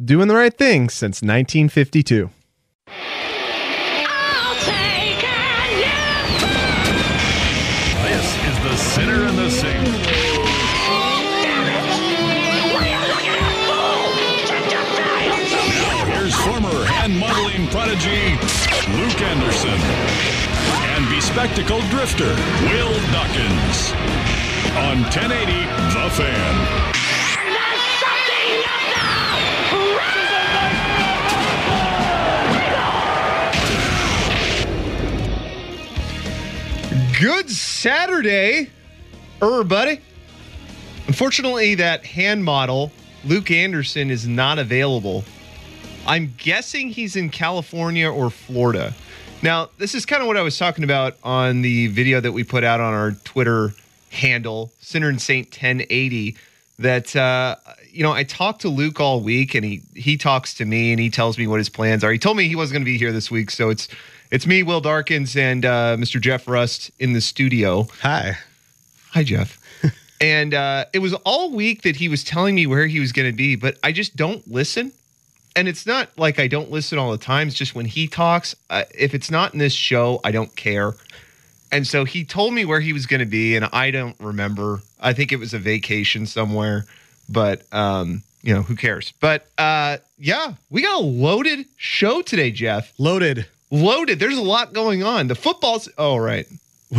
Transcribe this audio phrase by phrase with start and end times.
[0.00, 2.30] Doing the right thing since 1952.
[8.00, 9.88] This is the Sinner and the Saint.
[15.76, 18.32] Now here's former hand modeling prodigy
[18.96, 19.78] Luke Anderson
[20.96, 22.34] and bespectacled drifter
[22.72, 23.92] Will Dawkins
[24.74, 25.52] on 1080
[25.92, 27.01] The Fan.
[37.22, 38.68] Good Saturday,
[39.40, 40.00] everybody.
[41.06, 42.90] Unfortunately, that hand model,
[43.24, 45.22] Luke Anderson, is not available.
[46.04, 48.92] I'm guessing he's in California or Florida.
[49.40, 52.42] Now, this is kind of what I was talking about on the video that we
[52.42, 53.72] put out on our Twitter
[54.10, 56.36] handle, Sinner and Saint 1080.
[56.80, 57.54] That uh,
[57.92, 60.98] you know, I talked to Luke all week, and he he talks to me, and
[60.98, 62.10] he tells me what his plans are.
[62.10, 63.86] He told me he wasn't going to be here this week, so it's
[64.32, 66.18] it's me, Will Darkins, and uh, Mr.
[66.18, 67.86] Jeff Rust in the studio.
[68.00, 68.38] Hi.
[69.10, 69.60] Hi, Jeff.
[70.22, 73.30] and uh, it was all week that he was telling me where he was going
[73.30, 74.90] to be, but I just don't listen.
[75.54, 77.46] And it's not like I don't listen all the time.
[77.46, 80.94] It's just when he talks, uh, if it's not in this show, I don't care.
[81.70, 84.80] And so he told me where he was going to be, and I don't remember.
[84.98, 86.86] I think it was a vacation somewhere,
[87.28, 89.12] but um, you know who cares?
[89.20, 92.94] But uh, yeah, we got a loaded show today, Jeff.
[92.96, 93.46] Loaded.
[93.72, 94.18] Loaded.
[94.18, 95.28] There's a lot going on.
[95.28, 95.88] The football's.
[95.96, 96.46] Oh right.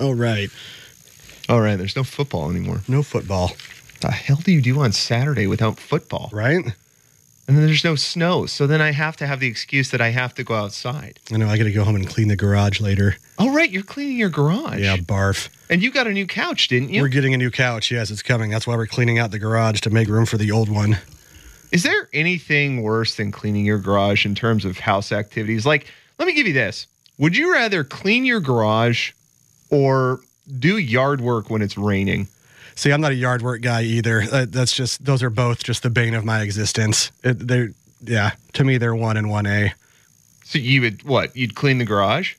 [0.00, 0.48] All right.
[1.48, 1.76] All right.
[1.76, 2.80] There's no football anymore.
[2.88, 3.52] No football,
[4.00, 6.30] the hell do you do on Saturday without football?
[6.32, 6.64] right?
[7.46, 8.44] And then there's no snow.
[8.46, 11.18] So then I have to have the excuse that I have to go outside.
[11.32, 13.16] I know I got to go home and clean the garage later.
[13.38, 13.70] Oh, right.
[13.70, 14.80] You're cleaning your garage.
[14.80, 15.48] Yeah, barf.
[15.70, 17.00] And you got a new couch, didn't you?
[17.00, 17.90] We're getting a new couch.
[17.90, 18.50] Yes, it's coming.
[18.50, 20.98] That's why we're cleaning out the garage to make room for the old one.
[21.70, 25.66] Is there anything worse than cleaning your garage in terms of house activities?
[25.66, 25.86] Like,
[26.18, 26.86] let me give you this.
[27.18, 29.12] Would you rather clean your garage
[29.70, 30.20] or
[30.58, 32.28] do yard work when it's raining?
[32.74, 34.22] See, I'm not a yard work guy either.
[34.22, 37.10] Uh, that's just those are both just the bane of my existence.
[37.24, 39.74] It, they're yeah, to me they're one and one A.
[40.44, 41.36] So you would what?
[41.36, 42.36] You'd clean the garage,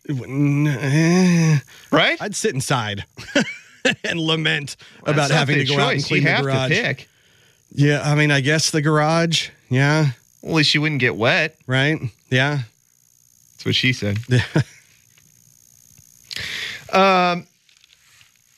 [1.91, 2.19] right?
[2.22, 3.06] I'd sit inside
[4.03, 7.06] and lament That's about having to go out and clean you the garage.
[7.72, 9.50] Yeah, I mean, I guess the garage.
[9.69, 11.56] Yeah, Well, at least you wouldn't get wet.
[11.68, 12.00] right.
[12.30, 12.59] Yeah,
[13.53, 14.18] That's what she said.
[16.94, 17.46] um,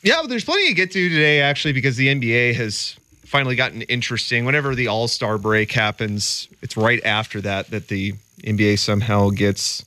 [0.03, 2.95] yeah, there's plenty to get to today, actually, because the NBA has
[3.25, 4.45] finally gotten interesting.
[4.45, 8.13] Whenever the All Star break happens, it's right after that that the
[8.43, 9.85] NBA somehow gets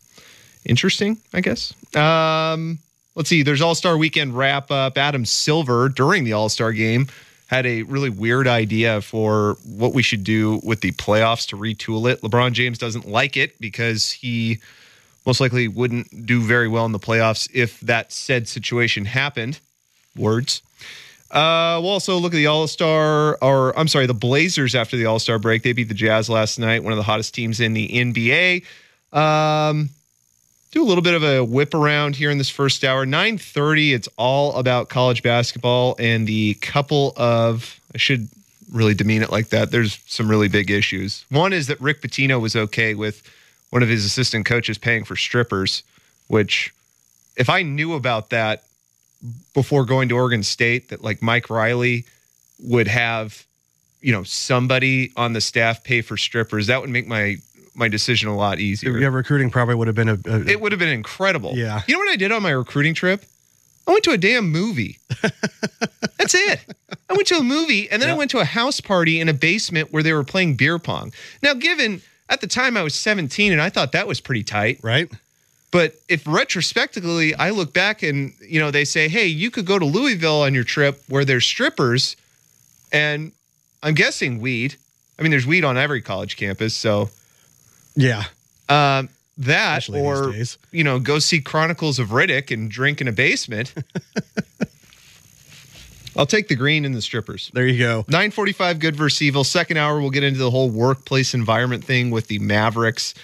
[0.65, 1.75] interesting, I guess.
[1.97, 2.79] Um,
[3.15, 3.43] let's see.
[3.43, 4.97] There's All Star Weekend wrap up.
[4.99, 7.09] Adam Silver during the All Star game
[7.54, 12.10] had a really weird idea for what we should do with the playoffs to retool
[12.10, 12.20] it.
[12.20, 14.59] LeBron James doesn't like it because he
[15.25, 19.60] most likely wouldn't do very well in the playoffs if that said situation happened.
[20.16, 20.62] Words.
[21.31, 25.06] Uh, we'll also look at the All Star, or I'm sorry, the Blazers after the
[25.06, 25.62] All Star break.
[25.62, 28.65] They beat the Jazz last night, one of the hottest teams in the NBA.
[29.16, 29.91] Um,
[30.74, 33.06] do a little bit of a whip around here in this first hour.
[33.06, 33.94] 9:30.
[33.94, 38.28] It's all about college basketball and the couple of I should
[38.72, 39.71] really demean it like that.
[39.71, 41.24] There's some really big issues.
[41.30, 43.22] One is that Rick Pitino was okay with
[43.71, 45.84] one of his assistant coaches paying for strippers,
[46.26, 46.74] which
[47.36, 48.65] if I knew about that
[49.54, 52.04] before going to Oregon State, that like Mike Riley
[52.59, 53.44] would have,
[54.00, 57.36] you know, somebody on the staff pay for strippers, that would make my
[57.74, 58.97] my decision a lot easier.
[58.98, 59.09] yeah.
[59.09, 61.53] Recruiting probably would have been a, a It would have been incredible.
[61.54, 61.82] Yeah.
[61.86, 63.24] You know what I did on my recruiting trip?
[63.86, 64.98] I went to a damn movie.
[66.18, 66.60] That's it.
[67.10, 69.34] I went to a movie and then I went to a house party in a
[69.34, 71.12] basement where they were playing beer pong.
[71.42, 72.00] Now, given
[72.30, 74.80] at the time I was 17 and I thought that was pretty tight.
[74.82, 75.10] Right?
[75.71, 79.76] But if retrospectively I look back and you know they say, "Hey, you could go
[79.76, 82.15] to Louisville on your trip where there's strippers,"
[82.92, 83.32] and
[83.82, 84.76] I'm guessing weed.
[85.18, 87.10] I mean, there's weed on every college campus, so
[87.97, 88.25] Yeah.
[88.69, 89.09] um,
[89.39, 90.33] that Especially or
[90.71, 93.75] you know go see Chronicles of Riddick and drink in a basement.
[96.17, 97.51] I'll take the green and the strippers.
[97.53, 98.05] There you go.
[98.09, 99.43] 945 good versus evil.
[99.43, 103.15] Second hour, we'll get into the whole workplace environment thing with the Mavericks.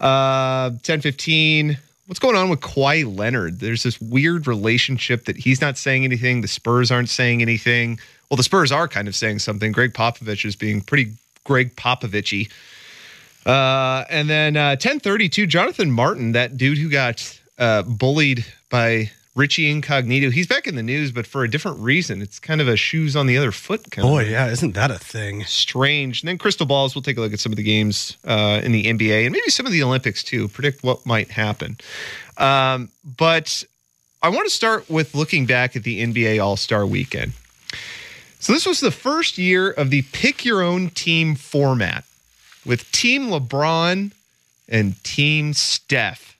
[0.00, 1.76] Uh 1015.
[2.06, 3.58] What's going on with Kawhi Leonard?
[3.58, 6.40] There's this weird relationship that he's not saying anything.
[6.40, 7.98] The Spurs aren't saying anything.
[8.30, 9.72] Well, the Spurs are kind of saying something.
[9.72, 11.12] Gregg Popovich is being pretty
[11.44, 12.50] Gregg Popovichy.
[13.46, 19.70] Uh, and then uh, 1032, Jonathan Martin, that dude who got uh, bullied by Richie
[19.70, 20.30] Incognito.
[20.30, 22.20] He's back in the news, but for a different reason.
[22.20, 24.90] It's kind of a shoes on the other foot kind Boy, of yeah, isn't that
[24.90, 25.44] a thing?
[25.44, 26.22] strange.
[26.22, 28.72] And then crystal balls, we'll take a look at some of the games uh, in
[28.72, 31.78] the NBA and maybe some of the Olympics too, predict what might happen.
[32.36, 33.62] Um, but
[34.22, 37.32] I want to start with looking back at the NBA All Star weekend.
[38.40, 42.04] So this was the first year of the pick your own team format
[42.68, 44.12] with Team LeBron
[44.68, 46.36] and Team Steph.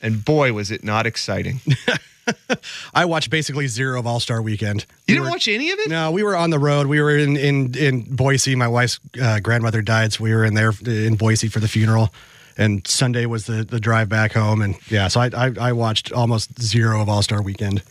[0.00, 1.60] And boy, was it not exciting.
[2.94, 4.82] I watched basically zero of All Star Weekend.
[4.82, 5.88] You We didn't were- watch any of it?
[5.88, 6.86] No, we were on the road.
[6.86, 8.54] We were in in in Boise.
[8.56, 12.12] My wife's uh, grandmother died, so we were in there in Boise for the funeral.
[12.58, 14.60] And Sunday was the the drive back home.
[14.60, 17.82] And yeah, so I I, I watched almost zero of All Star Weekend.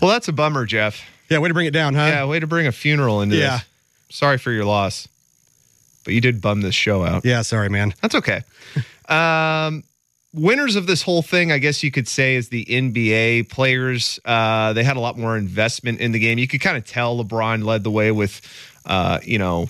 [0.00, 1.00] Well, that's a bummer, Jeff.
[1.28, 2.06] Yeah, way to bring it down, huh?
[2.06, 3.42] Yeah, way to bring a funeral into this.
[3.44, 3.58] Yeah.
[3.58, 4.16] this.
[4.16, 5.06] Sorry for your loss.
[6.04, 7.24] But you did bum this show out.
[7.24, 7.94] Yeah, sorry, man.
[8.00, 8.42] That's okay.
[9.08, 9.84] um,
[10.32, 14.18] winners of this whole thing, I guess you could say, is the NBA players.
[14.24, 16.38] Uh, they had a lot more investment in the game.
[16.38, 18.40] You could kind of tell LeBron led the way with,
[18.86, 19.68] uh, you know,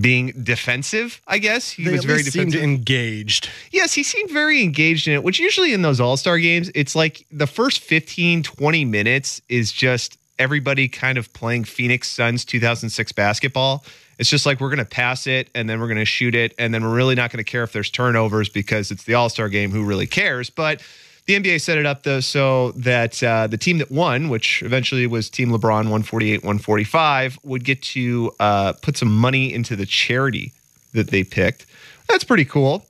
[0.00, 1.20] being defensive.
[1.26, 3.50] I guess he They was very least seemed engaged.
[3.70, 6.96] Yes, he seemed very engaged in it, which usually in those All Star games, it's
[6.96, 13.12] like the first 15, 20 minutes is just everybody kind of playing Phoenix Suns 2006
[13.12, 13.84] basketball.
[14.22, 16.54] It's just like we're going to pass it and then we're going to shoot it.
[16.56, 19.28] And then we're really not going to care if there's turnovers because it's the All
[19.28, 19.72] Star game.
[19.72, 20.48] Who really cares?
[20.48, 20.80] But
[21.26, 25.08] the NBA set it up though so that uh, the team that won, which eventually
[25.08, 30.52] was Team LeBron 148 145, would get to uh, put some money into the charity
[30.92, 31.66] that they picked.
[32.08, 32.86] That's pretty cool.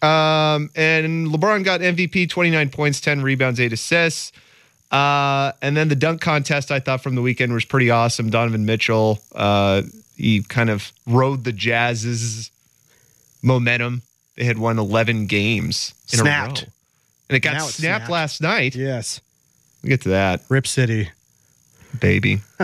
[0.00, 4.32] Um, and LeBron got MVP, 29 points, 10 rebounds, 8 assists.
[4.90, 8.30] Uh, and then the dunk contest I thought from the weekend was pretty awesome.
[8.30, 9.82] Donovan Mitchell, uh,
[10.20, 12.50] he kind of rode the Jazz's
[13.42, 14.02] momentum.
[14.36, 16.62] They had won 11 games in Snapped.
[16.62, 16.72] a row.
[17.28, 18.10] And it got snapped, snapped.
[18.10, 18.74] last night.
[18.74, 19.20] Yes.
[19.82, 21.08] We'll get to that Rip City.
[21.98, 22.40] baby.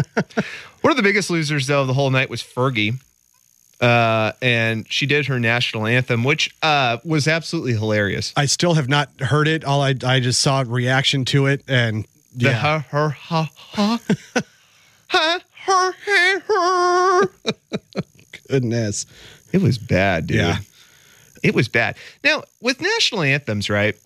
[0.82, 3.00] One of the biggest losers, though, of the whole night was Fergie.
[3.80, 8.32] Uh, and she did her national anthem, which uh, was absolutely hilarious.
[8.36, 9.64] I still have not heard it.
[9.64, 13.98] All I I just saw a reaction to it, and The yeah, her, ha, ha,
[13.98, 14.00] ha,
[14.34, 14.42] her,
[15.08, 15.40] her.
[18.48, 19.06] goodness.
[19.52, 20.38] It was bad, dude.
[20.38, 20.58] Yeah.
[21.42, 21.96] It was bad.
[22.24, 23.96] Now, with national anthems, right?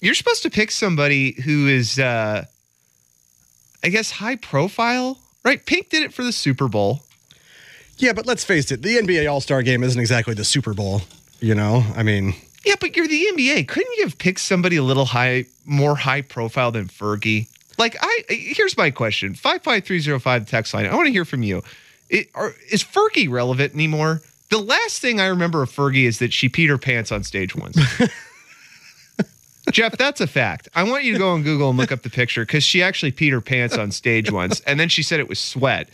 [0.00, 2.44] You're supposed to pick somebody who is, uh,
[3.84, 5.64] I guess, high profile, right?
[5.64, 7.02] Pink did it for the Super Bowl.
[7.98, 11.02] Yeah, but let's face it, the NBA All Star Game isn't exactly the Super Bowl.
[11.40, 12.34] You know, I mean,
[12.64, 13.68] Yeah, but you're the NBA.
[13.68, 17.46] Couldn't you have picked somebody a little high, more high profile than Fergie?
[17.78, 20.86] Like, I here's my question: five five three zero five text line.
[20.86, 21.62] I want to hear from you.
[22.08, 24.22] It, are, is Fergie relevant anymore?
[24.50, 27.56] The last thing I remember of Fergie is that she peed her pants on stage
[27.56, 27.78] once.
[29.70, 30.68] Jeff, that's a fact.
[30.74, 33.12] I want you to go on Google and look up the picture because she actually
[33.12, 35.88] peed her pants on stage once, and then she said it was sweat,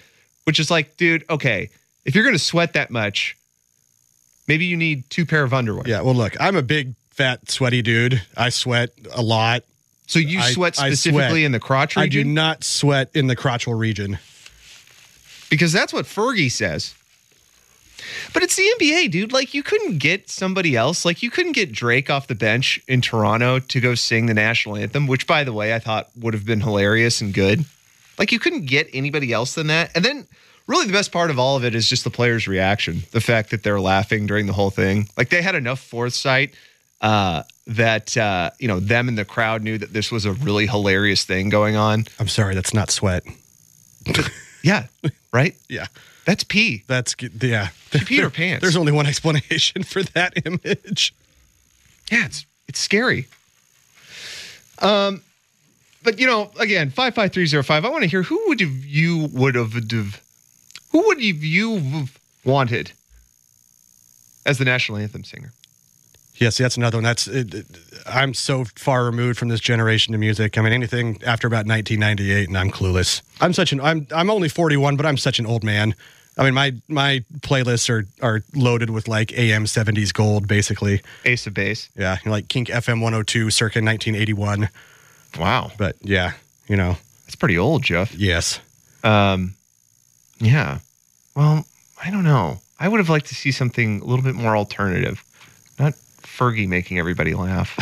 [0.45, 1.71] which is like, dude, okay,
[2.05, 3.37] if you're gonna sweat that much,
[4.49, 5.85] maybe you need two pair of underwear.
[5.87, 6.01] yeah.
[6.01, 8.23] Well, look, I'm a big, fat, sweaty dude.
[8.37, 9.63] I sweat a lot.
[10.09, 11.43] So you sweat I specifically sweat.
[11.43, 12.03] in the crotch region?
[12.03, 14.19] I do not sweat in the crotchal region.
[15.51, 16.95] because that's what Fergie says.
[18.33, 19.33] But it's the NBA, dude.
[19.33, 21.05] Like you couldn't get somebody else.
[21.05, 24.77] Like you couldn't get Drake off the bench in Toronto to go sing the national
[24.77, 27.65] anthem, which by the way, I thought would have been hilarious and good.
[28.19, 29.91] Like you couldn't get anybody else than that.
[29.95, 30.27] And then
[30.67, 33.03] really the best part of all of it is just the players' reaction.
[33.11, 35.09] The fact that they're laughing during the whole thing.
[35.19, 36.55] Like they had enough foresight
[37.01, 40.67] uh that uh you know them and the crowd knew that this was a really
[40.67, 42.07] hilarious thing going on.
[42.19, 43.25] I'm sorry, that's not sweat.
[44.65, 44.87] Yeah.
[45.33, 45.55] Right?
[45.69, 45.87] Yeah,
[46.25, 46.83] That's pee.
[46.89, 47.15] that's.
[47.41, 48.61] Yeah, She peed her pants.
[48.63, 51.15] There's only one explanation for that image.
[52.11, 53.29] Yeah, it's it's scary.
[54.81, 55.23] Um,
[56.03, 57.85] but you know, again, five five three zero five.
[57.85, 62.19] I want to hear who would have you would have who would have you have
[62.45, 62.91] wanted
[64.45, 65.53] as the national anthem singer.
[66.39, 67.05] Yes, that's another one.
[67.05, 67.67] That's it, it-
[68.07, 70.57] I'm so far removed from this generation of music.
[70.57, 73.21] I mean, anything after about 1998, and I'm clueless.
[73.41, 75.95] I'm such an I'm I'm only 41, but I'm such an old man.
[76.39, 81.03] I mean, my my playlists are are loaded with like AM 70s gold, basically.
[81.25, 81.91] Ace of Base.
[81.97, 84.69] Yeah, like Kink FM 102, circa 1981.
[85.39, 86.33] Wow, But yeah,
[86.69, 88.15] you know, that's pretty old, Jeff.
[88.15, 88.61] yes.
[89.05, 89.55] Um,
[90.39, 90.79] yeah.
[91.35, 91.67] Well,
[92.03, 92.61] I don't know.
[92.81, 95.23] I would have liked to see something a little bit more alternative,
[95.79, 95.95] not
[96.39, 97.75] Fergie making everybody laugh.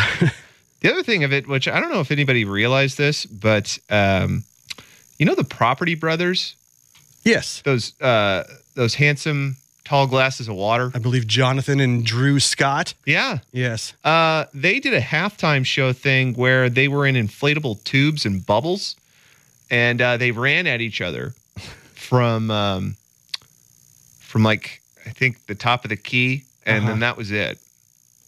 [0.80, 4.44] the other thing of it, which I don't know if anybody realized this, but um,
[5.18, 6.56] you know the Property Brothers,
[7.22, 7.60] Yes.
[7.64, 8.44] those uh,
[8.74, 10.90] those handsome tall glasses of water.
[10.94, 12.94] I believe Jonathan and Drew Scott.
[13.04, 13.92] Yeah, Yes.
[14.04, 18.96] uh, they did a halftime show thing where they were in inflatable tubes and bubbles,
[19.70, 21.34] and uh, they ran at each other
[21.94, 22.96] from um,
[24.20, 27.58] from like I think the top of the key, and then that was it.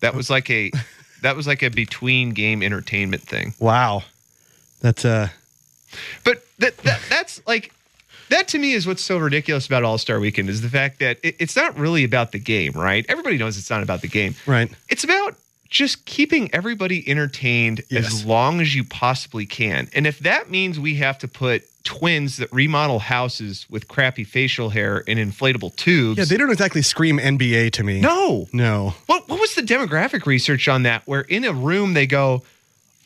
[0.00, 0.70] That was like a
[1.22, 3.54] that was like a between game entertainment thing.
[3.58, 4.02] Wow.
[4.80, 5.28] That's uh
[6.24, 7.72] But that, that that's like
[8.30, 11.18] that to me is what's so ridiculous about All Star Weekend is the fact that
[11.22, 13.04] it, it's not really about the game, right?
[13.08, 14.34] Everybody knows it's not about the game.
[14.46, 14.70] right.
[14.88, 15.34] It's about
[15.70, 18.06] just keeping everybody entertained Yes.
[18.06, 19.88] as long as you possibly can.
[19.94, 24.68] And if that means we have to put twins that remodel houses with crappy facial
[24.68, 26.18] hair and inflatable tubes.
[26.18, 28.00] Yeah, they don't exactly scream NBA to me.
[28.02, 28.47] no.
[28.52, 28.92] No.
[29.07, 31.02] What what was the demographic research on that?
[31.07, 32.42] Where in a room they go,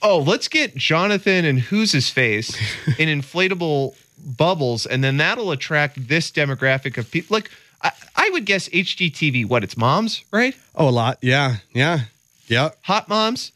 [0.03, 2.57] "Oh, let's get Jonathan and who's his face
[2.99, 3.95] in inflatable
[4.37, 7.51] bubbles, and then that'll attract this demographic of people." Like,
[7.83, 9.47] I, I would guess HGTV.
[9.47, 9.63] What?
[9.63, 10.57] It's moms, right?
[10.75, 11.19] Oh, a lot.
[11.23, 11.57] Yeah.
[11.73, 12.01] Yeah.
[12.49, 12.71] Yeah.
[12.83, 13.53] Hot moms.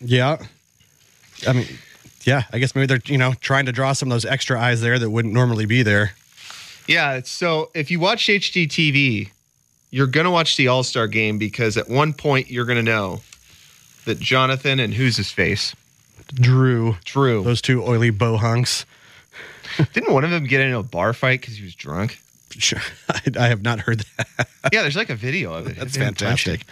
[0.00, 0.38] Yeah.
[1.46, 1.66] I mean,
[2.24, 4.80] yeah, I guess maybe they're, you know, trying to draw some of those extra eyes
[4.80, 6.12] there that wouldn't normally be there.
[6.86, 7.20] Yeah.
[7.24, 9.30] So if you watch HGTV,
[9.90, 13.22] you're gonna watch the All Star game because at one point you're gonna know
[14.04, 15.74] that Jonathan and who's his face,
[16.34, 18.84] Drew, Drew, those two oily bow hunks.
[19.92, 22.18] didn't one of them get into a bar fight because he was drunk?
[22.50, 22.80] Sure.
[23.08, 24.48] I, I have not heard that.
[24.72, 25.76] Yeah, there's like a video of it.
[25.76, 26.66] That's I didn't touch fantastic.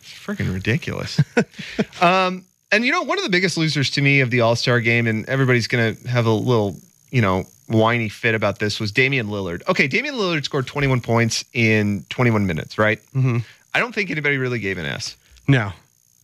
[0.00, 1.20] It's freaking ridiculous.
[2.00, 4.80] um, and you know, one of the biggest losers to me of the All Star
[4.80, 6.76] game, and everybody's gonna have a little,
[7.10, 9.62] you know, whiny fit about this was Damian Lillard.
[9.68, 12.98] Okay, Damian Lillard scored 21 points in 21 minutes, right?
[13.14, 13.38] Mm-hmm.
[13.74, 15.72] I don't think anybody really gave an S No,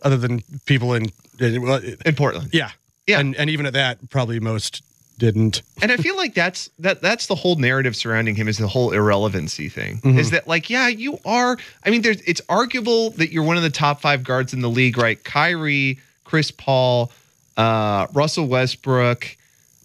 [0.03, 1.07] other than people in,
[1.41, 2.51] in Portland.
[2.53, 2.71] yeah.
[3.07, 3.21] Yeah.
[3.21, 4.83] And, and even at that, probably most
[5.19, 5.61] didn't.
[5.83, 8.93] and I feel like that's that that's the whole narrative surrounding him is the whole
[8.93, 9.99] irrelevancy thing.
[9.99, 10.19] Mm-hmm.
[10.19, 11.59] Is that like, yeah, you are.
[11.85, 14.71] I mean, there's it's arguable that you're one of the top five guards in the
[14.71, 15.23] league, right?
[15.23, 17.11] Kyrie, Chris Paul,
[17.57, 19.37] uh, Russell Westbrook,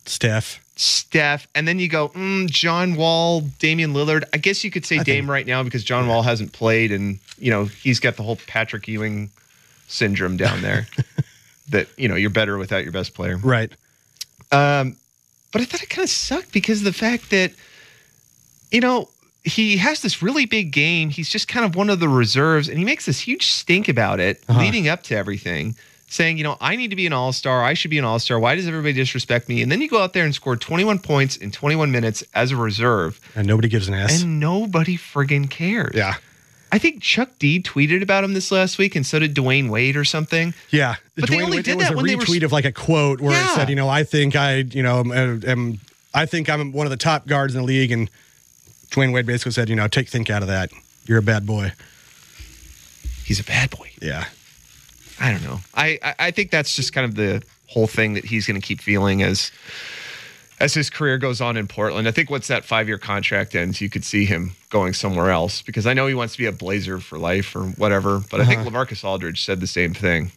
[0.06, 0.60] Steph.
[0.76, 4.24] Steph, and then you go, mm, John Wall, Damian Lillard.
[4.34, 7.52] I guess you could say Dame right now because John Wall hasn't played, and you
[7.52, 9.30] know he's got the whole Patrick Ewing
[9.88, 10.88] syndrome down there.
[11.70, 13.38] that you know you're better without your best player.
[13.38, 13.72] Right.
[14.52, 14.96] Um,
[15.52, 17.52] but I thought it kind of sucked because of the fact that,
[18.72, 19.10] you know,
[19.44, 21.10] he has this really big game.
[21.10, 24.20] He's just kind of one of the reserves, and he makes this huge stink about
[24.20, 25.76] it leading up to everything,
[26.10, 27.64] saying, you know, I need to be an all star.
[27.64, 28.40] I should be an all star.
[28.40, 29.62] Why does everybody disrespect me?
[29.62, 32.56] And then you go out there and score 21 points in 21 minutes as a
[32.56, 34.22] reserve, And nobody gives an S.
[34.24, 35.96] and nobody friggin' cares.
[35.96, 36.16] yeah.
[36.72, 39.96] I think Chuck D tweeted about him this last week, and so did Dwyane Wade
[39.98, 40.54] or something.
[40.70, 42.52] Yeah, But they Dwyane only Wade- did was that a when they were retweet of
[42.52, 43.52] like a quote where Yeah.
[43.52, 45.80] it said, you know, I think I, you know, am, am
[46.14, 48.08] I think I'm one of the top guards in the league, and
[48.92, 50.70] Dwyane Wade basically said, you know, take think out of that.
[51.06, 51.72] You're a bad boy.
[53.26, 53.90] He's a bad boy.
[54.02, 54.26] Yeah,
[55.20, 55.60] I don't know.
[55.76, 58.66] I, I I think that's just kind of the whole thing that he's going to
[58.66, 59.52] keep feeling as
[60.60, 62.08] as his career goes on in Portland.
[62.08, 65.62] I think once that five year contract ends, you could see him going somewhere else
[65.62, 68.22] because I know he wants to be a Blazer for life or whatever.
[68.30, 68.70] But I think uh-huh.
[68.70, 70.32] Lamarcus Aldridge said the same thing.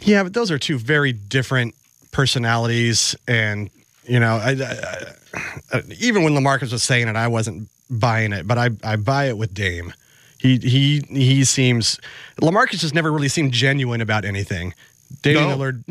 [0.00, 1.74] yeah, but those are two very different
[2.10, 3.70] personalities, and
[4.04, 8.46] you know, I, I, I, even when Lamarcus was saying it, I wasn't buying it,
[8.46, 9.94] but I I buy it with Dame.
[10.42, 12.00] He he he seems
[12.40, 14.74] Lamarcus just never really seemed genuine about anything.
[15.22, 15.56] Damian No.
[15.56, 15.84] Lillard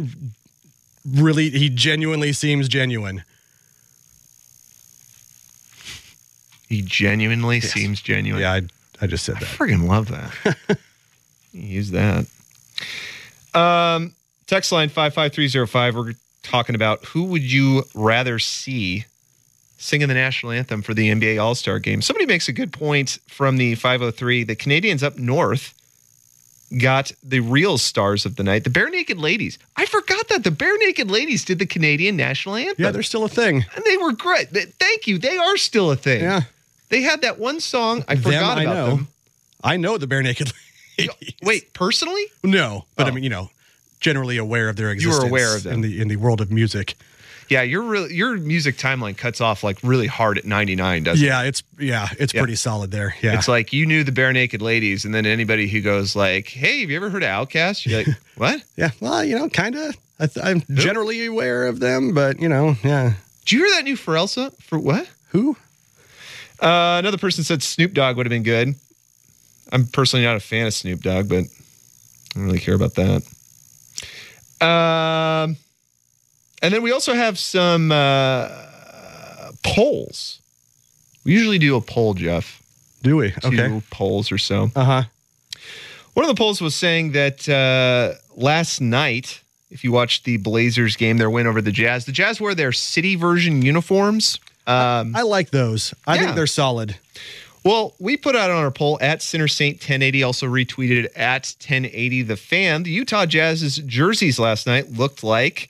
[1.10, 3.24] really he genuinely seems genuine.
[6.67, 8.41] He genuinely seems genuine.
[8.41, 8.62] Yeah, I,
[9.01, 9.43] I just said that.
[9.43, 9.58] I that.
[9.58, 10.77] friggin' love that.
[11.53, 12.25] Use that.
[13.53, 14.13] Um,
[14.48, 15.96] text line 55305.
[15.96, 19.05] We're talking about who would you rather see
[19.81, 22.01] singing the national anthem for the NBA All Star game?
[22.01, 24.43] Somebody makes a good point from the 503.
[24.43, 25.73] The Canadians up north
[26.79, 29.57] got the real stars of the night, the Barenaked Ladies.
[29.75, 32.75] I forgot that the Barenaked Ladies did the Canadian national anthem.
[32.85, 33.65] Yeah, they're still a thing.
[33.75, 34.50] and they were great.
[34.50, 35.17] Thank you.
[35.17, 36.21] They are still a thing.
[36.21, 36.41] Yeah.
[36.89, 38.05] They had that one song.
[38.07, 38.88] I Them, forgot I about know.
[38.95, 39.07] them.
[39.63, 40.53] I know the bare naked.
[41.41, 42.25] Wait, personally?
[42.43, 43.13] No, but I Oh.
[43.13, 43.50] mean, you know,
[44.00, 45.23] generally aware of their were existence.
[45.23, 45.73] aware of them.
[45.75, 46.95] in the in the world of music.
[47.51, 51.27] Yeah, your real your music timeline cuts off like really hard at 99, doesn't it?
[51.27, 52.39] Yeah, it's yeah, it's Yeah.
[52.41, 53.13] pretty solid there.
[53.22, 56.79] Yeah, It's like you knew the Barenaked Ladies, and then anybody who goes like, "Hey,
[56.79, 58.63] have you ever heard of OutKast?" You're like, "What?
[58.77, 58.91] yeah.
[59.01, 59.98] Well, you know, kind of.
[60.17, 63.13] Th- I'm generally aware of them, but you know, yeah.
[63.43, 64.51] Did you hear that new Pharrell song?
[64.62, 65.58] For what?" Who?
[66.62, 68.75] Uh, another person said Snoop Dogg would have been good.
[69.74, 71.48] I'm personally not a fan of Snoop Dogg, but I
[72.36, 73.24] don't really care about that.
[74.65, 75.58] Um,
[76.61, 78.49] and then we also have some uh,
[79.63, 80.39] polls.
[81.23, 82.61] We usually do a poll, Jeff.
[83.03, 83.31] Do we?
[83.31, 83.81] Two Okay.
[83.89, 84.71] polls or so.
[84.75, 85.03] Uh huh.
[86.13, 90.95] One of the polls was saying that uh, last night, if you watched the Blazers
[90.97, 94.39] game, their win over the Jazz, the Jazz wore their city version uniforms.
[94.67, 95.93] Um, I like those.
[96.05, 96.23] I Yeah.
[96.23, 96.97] think they're solid.
[97.63, 102.23] well, we put out on our poll at Sinner Saint 1080, also retweeted at 1080
[102.23, 102.83] the fan.
[102.83, 105.69] The Utah Jazz's jerseys last night looked like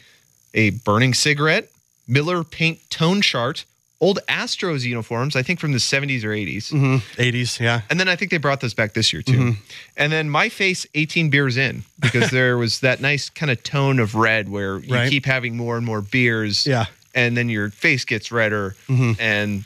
[0.53, 1.69] a burning cigarette,
[2.07, 3.65] Miller paint tone chart,
[3.99, 6.71] old Astros uniforms, I think from the 70s or 80s.
[6.71, 6.95] Mm-hmm.
[7.21, 7.81] 80s, yeah.
[7.89, 9.53] And then I think they brought those back this year too.
[9.95, 13.99] And then my face 18 beers in because there was that nice kind of tone
[13.99, 15.09] of red where you Right.
[15.09, 16.65] keep having more and more beers.
[16.65, 16.85] Yeah.
[17.13, 19.63] And then your face gets redder and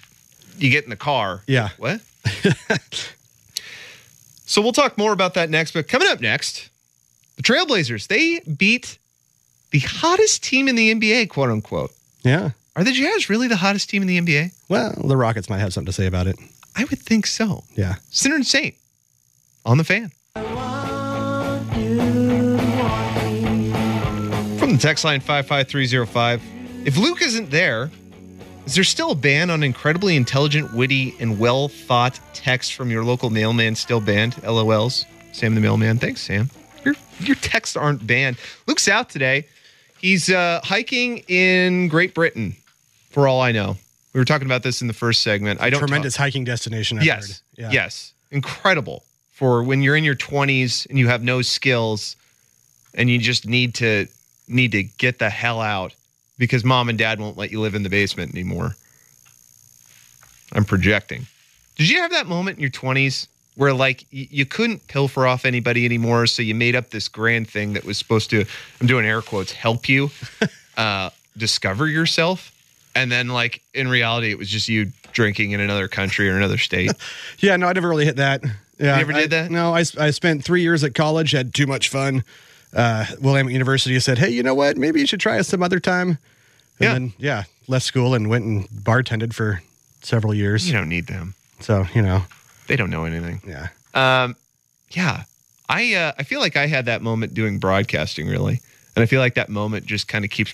[0.58, 1.42] you get in the car.
[1.48, 1.70] Yeah.
[1.78, 2.02] What?
[4.46, 5.72] so we'll talk more about that next.
[5.72, 6.70] But coming up next,
[7.38, 8.98] the Trailblazers, they beat
[9.72, 11.92] the hottest team in the NBA, quote unquote.
[12.24, 12.52] Yeah.
[12.76, 14.52] Are the Jazz really the hottest team in the NBA?
[14.68, 16.38] Well, the Rockets might have something to say about it.
[16.76, 17.64] I would think so.
[17.76, 17.96] Yeah.
[18.10, 18.76] Sinner and Saint
[19.66, 20.12] on the fan.
[24.60, 26.42] From the text line 55305.
[26.86, 27.90] If Luke isn't there,
[28.66, 33.04] is there still a ban on incredibly intelligent, witty, and well thought text from your
[33.04, 34.34] local mailman still banned?
[34.44, 35.06] LOLs.
[35.32, 35.98] Sam the mailman.
[35.98, 36.50] Thanks, Sam.
[36.84, 38.38] Your your texts aren't banned.
[38.68, 39.48] Luke's out today.
[40.06, 42.56] He's uh, hiking in Great Britain,
[43.10, 43.76] for all I know.
[44.14, 45.60] We were talking about this in the first segment.
[45.60, 47.00] I don't talk- Tremendous hiking destination.
[47.00, 47.28] I've yes.
[47.28, 47.40] heard.
[47.58, 47.72] Yeah.
[47.72, 48.14] Yes.
[48.30, 52.18] Incredible for when you're in your 20s and you have no skills
[52.94, 54.06] and you just need to
[54.48, 55.96] need to get the hell out
[56.38, 58.76] because mom and dad won't let you live in the basement anymore.
[60.54, 61.26] I'm projecting.
[61.78, 65.86] Did you have that moment in your 20s where like you couldn't pilfer off anybody
[65.86, 68.46] anymore so you made up this grand thing that was supposed to
[68.82, 70.12] I'm doing air quotes help you
[70.78, 72.52] uh discover yourself
[72.96, 76.58] and then like in reality it was just you drinking in another country or another
[76.58, 76.92] state.
[77.40, 78.44] Yeah, no, I never really hit that.
[78.78, 79.52] Yeah, You never did I- that?
[79.52, 82.24] No, I, I spent three years at college, had too much fun.
[82.74, 84.76] Uh, Willamette University said, "Hey, you know what?
[84.76, 86.18] Maybe you should try us some other time." And
[86.82, 86.94] Yeah.
[86.94, 89.62] then, yeah, left school and went and bartended for
[90.02, 90.68] several years.
[90.68, 91.36] You don't need them.
[91.62, 92.24] So you know,
[92.68, 93.42] They don't know anything.
[93.48, 94.36] yeah, Um,
[94.92, 95.24] yeah,
[95.70, 98.60] I uh, I feel like I had that moment doing broadcasting really,
[98.96, 100.54] and I feel like that moment just kind of keeps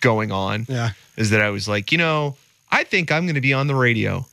[0.00, 0.66] going on.
[0.68, 0.90] yeah.
[1.16, 2.36] Is that I was like, you know,
[2.70, 4.24] I think I'm going to be on the radio.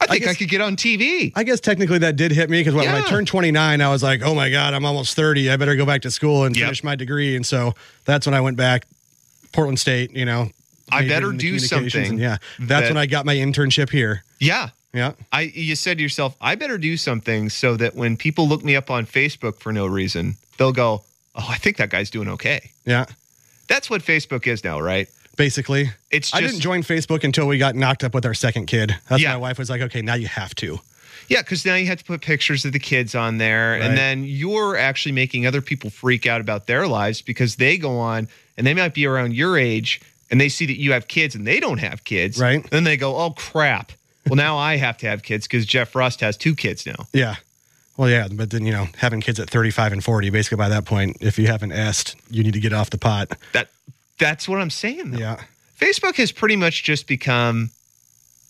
[0.00, 1.32] I think I, guess- could get on TV.
[1.36, 4.02] I guess technically that did hit me because when, when I turned 29, I was
[4.02, 5.50] like, "Oh my god, I'm almost 30.
[5.50, 6.64] I better go back to school and Yep.
[6.66, 7.74] finish my degree." And so
[8.04, 8.86] that's when I went back,
[9.52, 10.10] Portland State.
[10.14, 10.50] You know,
[10.90, 14.24] I better do something yeah, that's that- when I got my internship here.
[14.40, 14.70] yeah.
[14.94, 18.64] Yeah, I you said to yourself, I better do something so that when people look
[18.64, 21.02] me up on Facebook for no reason, they'll go,
[21.34, 23.06] "Oh, I think that guy's doing okay." yeah.
[23.66, 25.08] That's what Facebook is now, right?
[25.36, 28.66] Basically, It's just I didn't join Facebook until we got knocked up with our second
[28.66, 28.94] kid.
[29.08, 29.30] That's Yeah.
[29.32, 30.78] my wife was like, okay, now you have to.
[31.28, 33.80] Yeah, because now you have to put pictures of the kids on there, Right.
[33.82, 37.98] and then you're actually making other people freak out about their lives because they go
[37.98, 38.28] on
[38.58, 41.46] and they might be around your age and they see that you have kids and
[41.46, 42.38] they don't have kids.
[42.38, 42.62] Right.
[42.70, 43.92] Then they go, oh, crap.
[44.28, 47.06] Well, now I have to have kids because Jeff Rust has two kids now.
[47.12, 47.36] Yeah.
[47.96, 50.84] Well, yeah, but then, you know, having kids at 35 and 40, basically by that
[50.84, 53.36] point, if you haven't asked, you need to get off the pot.
[53.52, 53.68] That
[54.18, 55.12] That's what I'm saying.
[55.12, 55.18] Though.
[55.18, 55.40] Yeah.
[55.78, 57.70] Facebook has pretty much just become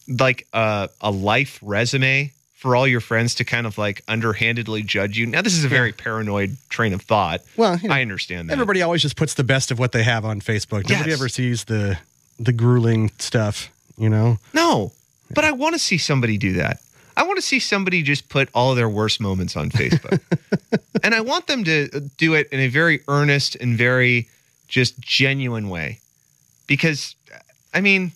[0.09, 5.19] like a, a life resume for all your friends to kind of like underhandedly judge
[5.19, 5.27] you.
[5.27, 7.43] Now, this is a very paranoid train of thought.
[7.57, 8.55] Well, you know, I understand that.
[8.55, 10.89] everybody always just puts the best of what they have on Facebook.
[10.89, 11.19] Nobody Yes.
[11.21, 11.99] ever sees the
[12.39, 14.39] the grueling stuff, you know?
[14.55, 14.93] No,
[15.35, 16.81] but I want to see somebody do that.
[17.17, 20.21] I want to see somebody just put all their worst moments on Facebook.
[21.03, 24.29] and I want them to uh, do it in a very earnest and very
[24.69, 26.01] just genuine way.
[26.67, 27.15] Because,
[27.73, 28.13] I mean,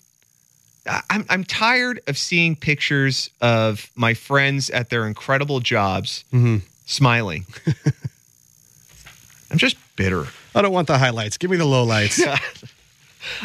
[1.09, 6.57] I'm, I'm tired of seeing pictures of my friends at their incredible jobs mm-hmm.
[6.85, 7.45] smiling.
[9.51, 10.25] I'm just bitter.
[10.53, 11.37] I don't want the highlights.
[11.37, 12.19] Give me the lowlights.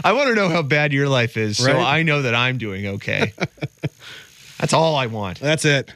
[0.02, 2.86] I want to know how bad your life is so I know that I'm doing
[2.86, 3.32] okay.
[4.58, 5.40] That's all I want.
[5.40, 5.92] That's it.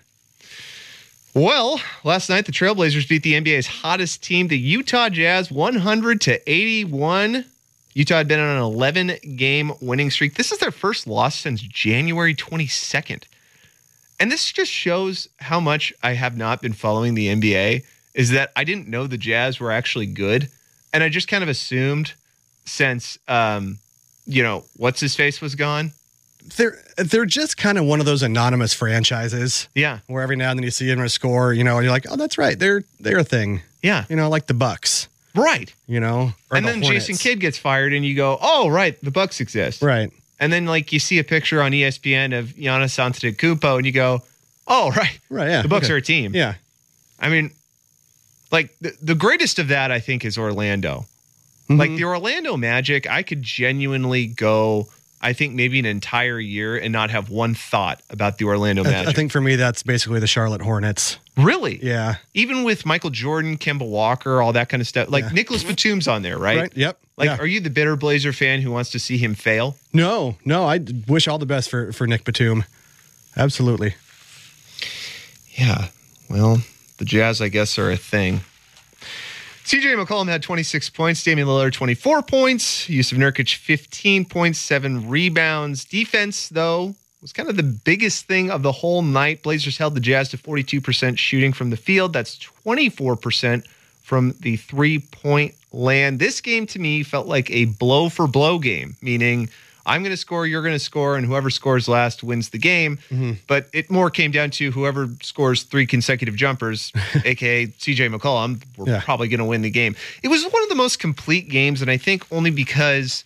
[1.35, 6.51] Well, last night the Trailblazers beat the NBA's hottest team, the Utah Jazz, 100 to
[6.51, 7.45] 81.
[7.95, 10.35] Utah had been on an 11 game winning streak.
[10.35, 13.25] This is their first loss since January 22nd.
[14.21, 18.51] And this just shows how much I have not been following the NBA is that
[18.57, 20.49] I didn't know the Jazz were actually good.
[20.93, 22.15] And I just kind of assumed
[22.69, 23.79] since um,
[24.27, 25.93] you know, what's his face was gone.
[26.57, 29.99] They're they're just kind of one of those anonymous franchises Yeah.
[30.07, 32.07] where every now and then you see them a score, you know, and you're like,
[32.11, 34.05] oh, that's right, they're they're a thing, Yeah.
[34.09, 35.73] you know, like the Bucks, Right.
[35.87, 37.07] you know, and the then Hornets.
[37.07, 40.11] Jason Kidd gets fired and you go, "Oh, right, the Bucks exist." right?
[40.41, 44.23] And then like you see a picture on ESPN of Giannis Antetokounmpo and you go,
[44.67, 45.19] "Oh, right.
[45.29, 45.63] Right, yeah.
[45.63, 45.95] The Bucks okay.
[45.95, 46.55] are a team." Yeah.
[47.21, 47.51] I mean,
[48.51, 51.05] like the, the greatest of that I think is Orlando.
[51.69, 51.77] Mm-hmm.
[51.79, 54.89] Like the Orlando Magic, I could genuinely go
[55.21, 59.09] I think maybe an entire year and not have one thought about the Orlando Magic.
[59.09, 61.19] I think for me, that's basically the Charlotte Hornets.
[61.37, 61.85] really?
[61.85, 62.17] Yeah.
[62.35, 65.11] Even with Michael Jordan, Kemba Walker, all that kind of stuff.
[65.11, 65.31] Like Yeah.
[65.31, 66.61] Nicolas Batum's on there, right?
[66.61, 66.77] Right.
[66.77, 66.99] Yep.
[67.17, 67.39] Like, yeah.
[67.39, 69.77] are you the bitter Blazer fan who wants to see him fail?
[69.93, 70.65] no, no.
[70.65, 72.65] I wish all the best for for Nick Batum.
[73.37, 73.95] Absolutely.
[75.51, 75.89] Yeah.
[76.31, 76.63] Well,
[76.99, 78.43] the Jazz, I guess, are a thing.
[79.69, 85.85] CJ McCollum had 26 points, Damian Lillard 24 points, Jusuf Nurkic 15 points, seven rebounds.
[85.85, 89.43] Defense, though, was kind of the biggest thing of the whole night.
[89.43, 92.15] Blazers held the Jazz to 42% shooting from the field.
[92.15, 93.67] That's 24%
[94.01, 96.19] from the three point land.
[96.19, 99.51] This game to me felt like a blow for blow game, meaning
[99.89, 102.99] I'm going to score, you're going to score, and whoever scores last wins the game.
[103.47, 106.93] But it more came down to whoever scores three consecutive jumpers,
[107.25, 109.01] aka CJ McCollum, we're Yeah.
[109.01, 109.97] probably going to win the game.
[110.23, 113.25] It was one of the most complete games, and I think only because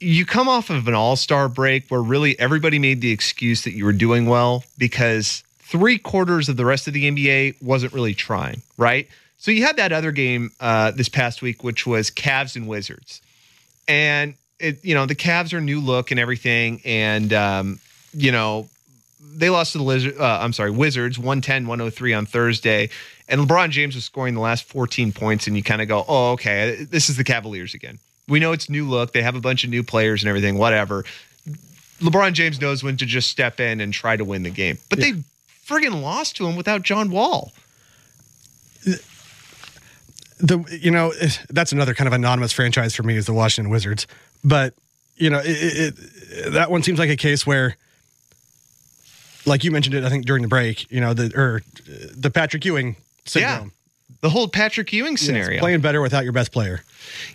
[0.00, 3.84] you come off of an all-star break where really everybody made the excuse that you
[3.84, 8.62] were doing well because three quarters of the rest of the NBA wasn't really trying,
[8.78, 9.06] right?
[9.36, 13.20] So you had that other game uh, this past week, which was Cavs and Wizards,
[13.86, 17.80] and it, you know the Cavs are new look and everything, and um,
[18.14, 18.68] you know
[19.32, 22.90] they lost to the Lizard, uh, I'm sorry, Wizards 110 103 on Thursday.
[23.28, 26.32] And LeBron James was scoring the last 14 points, and you kind of go, oh,
[26.32, 27.98] okay, this is the Cavaliers again.
[28.28, 29.12] We know it's new look.
[29.12, 31.04] They have a bunch of new players and everything, whatever.
[32.00, 34.78] LeBron James knows when to just step in and try to win the game.
[34.88, 35.12] But they
[35.66, 37.52] friggin' lost to him without John Wall.
[40.38, 41.12] the you know
[41.50, 44.06] that's another kind of anonymous franchise for me is the Washington Wizards,
[44.44, 44.74] but
[45.16, 47.76] you know it, it, it, that one seems like a case where,
[49.46, 51.62] like you mentioned it, I think during the break, you know the or
[52.14, 53.72] the Patrick Ewing syndrome.
[54.22, 55.60] The whole Patrick Ewing Yes, scenario.
[55.60, 56.82] playing better without your best player.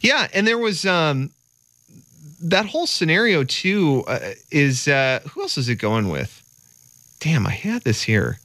[0.02, 1.32] Yeah, and there was um
[2.42, 4.20] that whole scenario too uh,
[4.52, 6.42] is uh who else is it going with?
[7.20, 8.40] Damn, I had this here.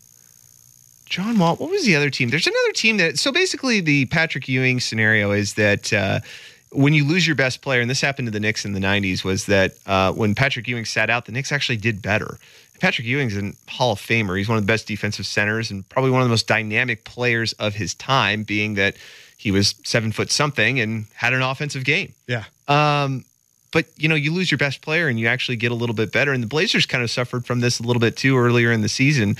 [1.04, 1.56] John Wall.
[1.56, 2.28] What was the other team?
[2.30, 3.18] There's another team that.
[3.18, 6.20] So basically, the Patrick Ewing scenario is that uh,
[6.72, 9.24] when you lose your best player, and this happened to the Knicks in the '90s,
[9.24, 12.38] was that uh, when Patrick Ewing sat out, the Knicks actually did better.
[12.80, 14.38] Patrick Ewing's a Hall of Famer.
[14.38, 17.52] He's one of the best defensive centers and probably one of the most dynamic players
[17.54, 18.96] of his time, being that
[19.36, 22.14] he was seven foot something and had an offensive game.
[22.26, 23.24] Yeah, Um,
[23.72, 26.12] but you know, you lose your best player and you actually get a little bit
[26.12, 26.32] better.
[26.32, 28.88] And the Blazers kind of suffered from this a little bit too earlier in the
[28.88, 29.36] season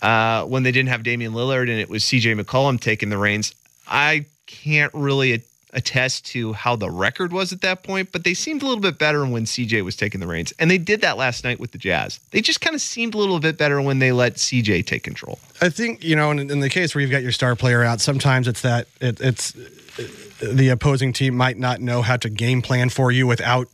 [0.00, 3.54] uh, when they didn't have Damian Lillard and it was CJ McCollum taking the reins.
[3.86, 5.32] I can't really
[5.72, 8.98] attest to how the record was at that point, but they seemed a little bit
[8.98, 10.52] better when CJ was taking the reins.
[10.58, 12.20] And they did that last night with the Jazz.
[12.30, 15.38] They just kind of seemed a little bit better when they let CJ take control.
[15.60, 18.00] I think you know in, in the case where you've got your star player out,
[18.00, 20.06] sometimes it's that it, it's uh,
[20.52, 23.68] the opposing team might not know how to game plan for you without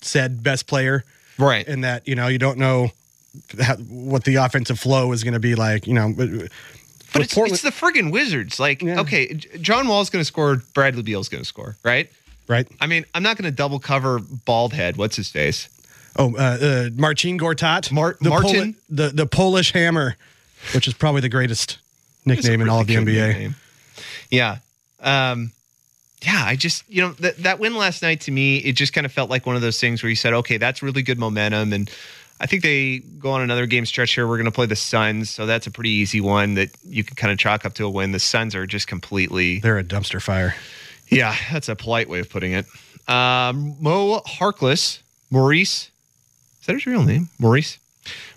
[0.00, 1.04] said best player.
[1.38, 1.66] Right.
[1.66, 2.90] And that you know you don't know
[3.60, 5.86] how, what the offensive flow is going to be like.
[5.86, 6.14] You know,
[7.12, 8.58] but, it's, Portland- it's the friggin' Wizards.
[8.60, 9.00] Like, Yeah.
[9.00, 10.56] okay, John Wall's going to score.
[10.74, 12.10] Bradley Beal's going to score, right?
[12.48, 12.66] right.
[12.80, 14.96] I mean, I'm not going to double cover bald head.
[14.96, 15.68] What's his face?
[16.16, 18.50] Oh, uh, uh, Marcin Gortat, Mar- the Martin?
[18.52, 20.16] Poli- the the Polish Hammer,
[20.74, 21.78] which is probably the greatest
[22.24, 23.28] nickname in all of the NBA.
[23.28, 23.54] nickname.
[24.30, 24.58] Yeah.
[25.00, 25.52] Um,
[26.22, 29.06] yeah, I just, you know, that, that win last night to me, it just kind
[29.06, 31.72] of felt like one of those things where you said, okay, that's really good momentum.
[31.72, 31.90] And
[32.40, 34.26] I think they go on another game stretch here.
[34.26, 35.28] We're going to play the Suns.
[35.28, 37.90] So that's a pretty easy one that you can kind of chalk up to a
[37.90, 38.12] win.
[38.12, 40.54] The Suns are just completely They're a dumpster fire.
[41.08, 42.66] Yeah, that's a polite way of putting it.
[43.08, 45.00] Um, Mo Harkless,
[45.30, 45.90] Maurice,
[46.60, 47.28] is that his real name?
[47.38, 47.78] Maurice.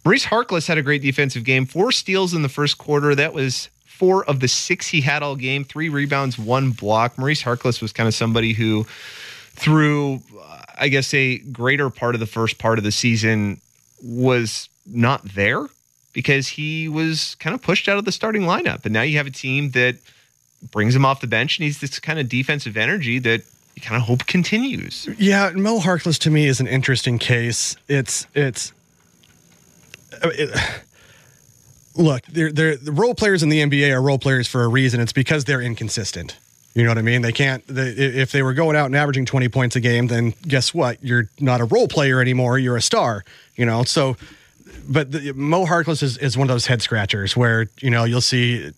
[0.04, 1.66] Maurice Harkless had a great defensive game.
[1.66, 3.16] Four steals in the first quarter.
[3.16, 5.63] That was four of the six he had all game.
[5.63, 7.18] Three rebounds, one block.
[7.18, 8.86] Maurice Harkless was kind of somebody who,
[9.54, 10.22] through
[10.78, 13.62] I guess a greater part of the first part of the season,
[14.04, 15.68] was not there.
[16.13, 18.86] because he was kind of pushed out of the starting lineup.
[18.86, 19.96] And now you have a team that
[20.72, 23.42] brings him off the bench and he's this kind of defensive energy that
[23.76, 25.10] you kind of hope continues.
[25.18, 27.76] Yeah, Mo Harkless to me is an interesting case.
[27.88, 28.72] It's it's.
[30.24, 30.82] uh, it-
[31.96, 35.00] look, they're, they're, the role players in the NBA are role players for a reason.
[35.00, 36.38] It's because they're inconsistent.
[36.76, 37.22] You know what I mean?
[37.22, 37.64] They can't.
[37.70, 41.04] If they were going out and averaging twenty points a game, then guess what?
[41.04, 42.58] You're not a role player anymore.
[42.58, 43.24] You're a star.
[43.56, 43.84] You know.
[43.84, 44.18] So,
[44.90, 48.22] but the, Mo Harkless is, is one of those head scratchers where you know you'll
[48.22, 48.72] see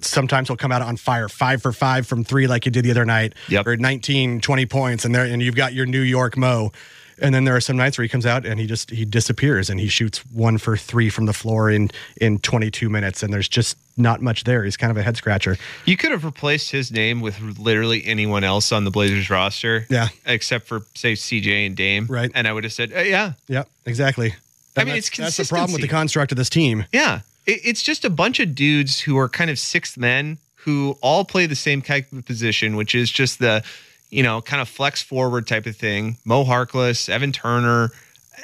[0.00, 2.90] sometimes he'll come out on fire five for five from three like he did the
[2.90, 3.66] other night Yep.
[3.66, 6.72] or 19 20 points and there and you've got your new york mo
[7.20, 9.70] and then there are some nights where he comes out and he just he disappears
[9.70, 13.48] and he shoots one for three from the floor in in 22 minutes and there's
[13.48, 16.90] just not much there he's kind of a head scratcher You could have replaced his
[16.90, 19.86] name with literally anyone else on the Blazers roster.
[19.90, 20.08] Yeah.
[20.24, 22.06] Except for, say, CJ and Dame.
[22.06, 22.30] Right.
[22.34, 24.34] And I would have said, uh, yeah, yep exactly
[24.76, 27.20] I mean, it's that's the problem with the construct of this team Yeah.
[27.46, 31.24] It, it's just a bunch of dudes who are kind of sixth men who all
[31.24, 33.64] play the same type of position, which is just the,
[34.10, 36.16] you know, kind of flex forward type of thing.
[36.24, 37.90] Mo Harkless, Evan Turner.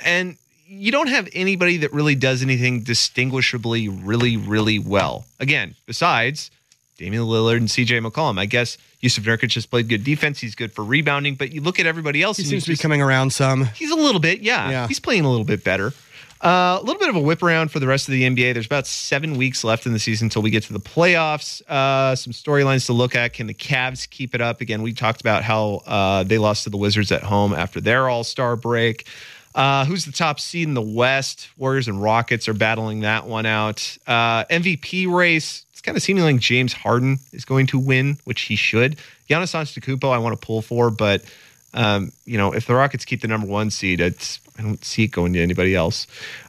[0.05, 5.25] And you don't have anybody that really does anything distinguishably really, really well.
[5.41, 6.51] Again, besides
[6.99, 8.39] Damian Lillard and CJ McCollum.
[8.39, 10.41] I guess Jusuf Nurkic has played good defense.
[10.41, 13.03] He's good for rebounding, but you look at everybody else he seems to be coming
[13.03, 14.71] around some He's a little bit, yeah.
[14.71, 14.89] Yeah.
[14.89, 15.93] He's playing a little bit better.
[16.41, 18.53] Uh, a little bit of a whip around for the rest of the NBA.
[18.53, 21.63] There's about seven weeks left in the season until we get to the playoffs.
[21.67, 23.33] Uh, some storylines to look at.
[23.33, 24.61] Can the Cavs keep it up?
[24.61, 28.09] Again, we talked about how uh, they lost to the Wizards at home after their
[28.09, 29.07] All Star break.
[29.55, 31.49] Uh, who's the top seed in the West?
[31.57, 33.97] Warriors and Rockets are battling that one out.
[34.07, 35.65] Uh, MVP race.
[35.73, 38.99] It's kind of seeming like James Harden is going to win, which he should.
[39.31, 41.25] Giannis Antetokounmpo, I want to pull for, but
[41.75, 45.05] um, you know, if the Rockets keep the number one seed, it's I don't see
[45.05, 46.07] it going to anybody else.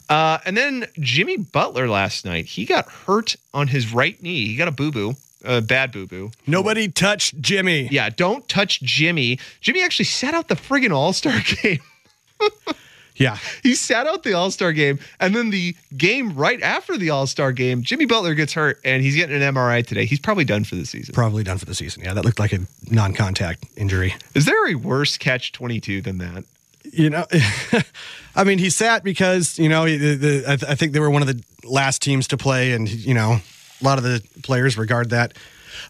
[0.10, 4.47] Uh, and then Jimmy Butler last night, he got hurt on his right knee.
[4.47, 6.32] He got a boo boo, a bad boo boo.
[6.47, 9.39] nobody touched jimmy Yeah, don't touch Jimmy.
[9.60, 11.80] Jimmy actually sat out the friggin' All Star game.
[13.17, 17.10] Yeah he sat out the All Star game, and then the game right after the
[17.10, 20.06] All Star game, Jimmy Butler gets hurt, and he's getting an MRI today.
[20.06, 21.13] He's probably done for the season.
[21.13, 24.75] probably done for the season yeah that looked like a non-contact injury Is there a
[24.75, 26.43] worse catch twenty two than that?
[26.93, 27.25] you know
[28.36, 31.10] i mean he sat because you know the, the, I, th- I think they were
[31.10, 33.39] one of the last teams to play and you know
[33.82, 35.34] a lot of the players regard that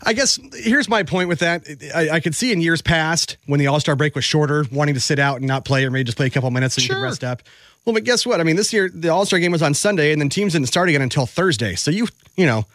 [0.03, 1.63] i guess here's my point with that
[1.95, 5.01] i, I could see in years past when the all-star break was shorter wanting to
[5.01, 6.95] sit out and not play or maybe just play a couple minutes so you Sure.
[6.97, 7.41] could rest up
[7.85, 10.21] well but guess what i mean this year the all-star game was on sunday and
[10.21, 12.65] then teams didn't start again until thursday so you you know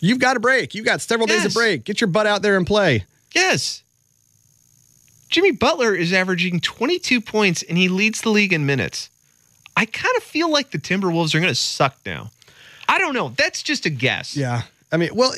[0.00, 1.46] you've got a break you've got several days Yes.
[1.46, 3.82] of break get your butt out there and play Yes.
[5.28, 9.10] Jimmy Butler is averaging 22 points and he leads the league in minutes.
[9.76, 12.30] I kind of feel like the Timberwolves are going to suck now.
[12.88, 13.30] I don't know.
[13.36, 14.36] That's just a guess.
[14.36, 14.62] Yeah.
[14.92, 15.32] I mean, well,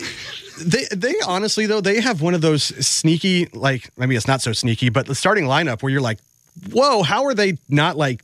[0.61, 4.53] they they honestly though they have one of those sneaky like maybe it's not so
[4.53, 6.19] sneaky, but the starting lineup where you're like,
[6.73, 8.23] whoa, how are they not like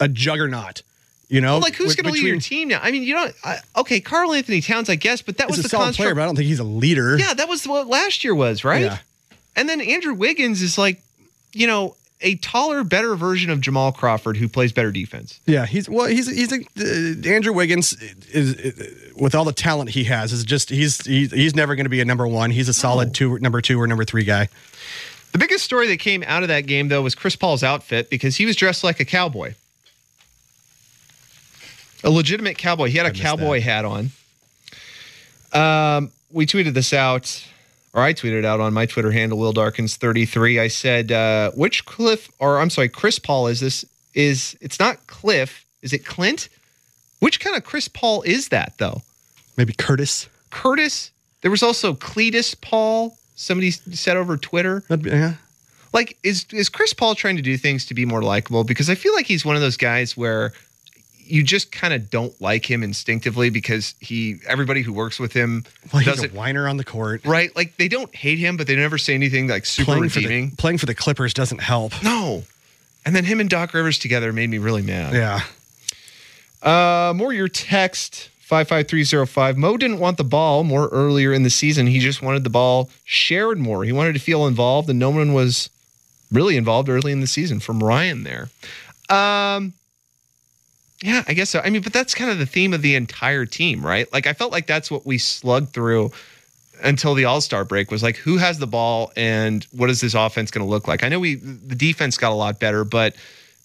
[0.00, 0.82] a juggernaut?
[1.28, 2.80] You know, Well, like who's going to lead your team now?
[2.82, 5.62] I mean, you know, I, okay, Karl Anthony Towns, I guess, but that was a
[5.62, 6.06] the solid construct.
[6.06, 7.16] player, but I don't think he's a leader.
[7.16, 8.82] yeah, that was what last year was, right?
[8.82, 8.98] Yeah.
[9.54, 11.00] And then Andrew Wiggins is like,
[11.52, 15.40] you know, a taller, better version of Jamal Crawford who plays better defense.
[15.46, 16.06] Yeah, he's well.
[16.06, 17.92] He's he's a, uh, Andrew Wiggins
[18.30, 21.86] is, is with all the talent he has is just he's he's, he's never going
[21.86, 22.50] to be a number one.
[22.50, 24.48] He's a solid two, number two or number three guy.
[25.32, 28.36] The biggest story that came out of that game, though, was Chris Paul's outfit because
[28.36, 29.54] he was dressed like a cowboy.
[32.02, 32.88] A legitimate cowboy.
[32.88, 34.10] He had a cowboy hat on.
[35.52, 37.44] Um, we tweeted this out,
[37.92, 40.60] or I tweeted out on my Twitter handle, Will Darkins33.
[40.60, 43.84] I said, uh, which Cliff, or I'm sorry, Chris Paul is this?
[44.14, 45.64] Is it's not Cliff?
[45.82, 46.48] Is it Clint?
[47.20, 49.02] Which kind of Chris Paul is that, though?
[49.56, 50.28] Maybe Curtis.
[50.50, 51.10] Curtis?
[51.42, 53.16] There was also Cletus Paul.
[53.34, 54.82] Somebody said over Twitter.
[54.88, 55.34] Be- yeah.
[55.92, 58.64] like is is Chris Paul trying to do things to be more likable?
[58.64, 60.52] Because I feel like he's one of those guys where
[61.30, 65.64] you just kind of don't like him instinctively because he everybody who works with him
[65.92, 67.24] Well, he's does a it whiner on the court.
[67.24, 67.54] right.
[67.56, 70.50] Like they don't hate him, but they never say anything like super Playing for, the,
[70.58, 71.92] playing for the Clippers doesn't help.
[72.02, 72.42] no.
[73.06, 75.14] And then him and Doc Rivers together made me really mad.
[75.14, 75.40] Yeah.
[76.62, 79.56] Uh, more your text 55305.
[79.56, 81.86] Mo didn't want the ball more earlier in the season.
[81.86, 83.84] He just wanted the ball shared more.
[83.84, 85.70] He wanted to feel involved, and no one was
[86.30, 88.50] really involved early in the season from Ryan there.
[89.08, 89.72] Um,
[91.02, 91.60] yeah, I guess so.
[91.60, 94.10] I mean, but that's kind of the theme of the entire team, right?
[94.12, 96.12] Like, I felt like that's what we slugged through
[96.82, 100.14] until the All Star break was like, who has the ball and what is this
[100.14, 101.02] offense going to look like?
[101.02, 103.14] I know we the defense got a lot better, but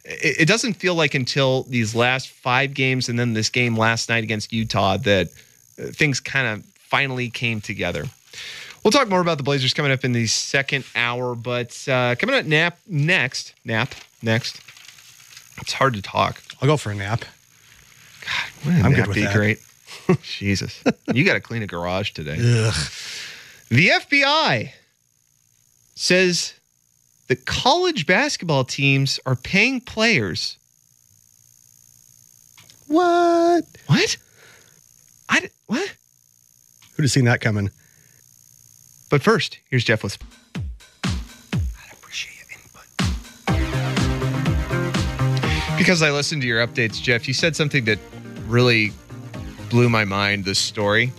[0.05, 4.09] it, it doesn't feel like until these last five games and then this game last
[4.09, 5.27] night against Utah that
[5.79, 8.05] uh, things kind of finally came together.
[8.83, 12.35] We'll talk more about the Blazers coming up in the second hour, but uh, coming
[12.35, 14.61] up nap next, nap next.
[15.61, 16.41] It's hard to talk.
[16.61, 17.25] I'll go for a nap.
[18.65, 19.35] Wouldn't I'm that good with be that.
[19.35, 19.59] great?
[20.21, 22.37] Jesus, you got to clean a garage today.
[22.39, 22.73] Ugh.
[23.69, 24.71] The FBI
[25.95, 26.53] says
[27.27, 30.57] that college basketball teams are paying players.
[32.87, 33.63] What?
[33.87, 34.17] What?
[35.29, 35.95] I what?
[36.95, 37.71] Who'd have seen that coming?
[39.09, 40.17] But first, here's Jeff with.
[45.77, 47.99] Because I listened to your updates, Jeff, you said something that
[48.47, 48.93] really
[49.69, 50.45] blew my mind.
[50.45, 51.11] This story.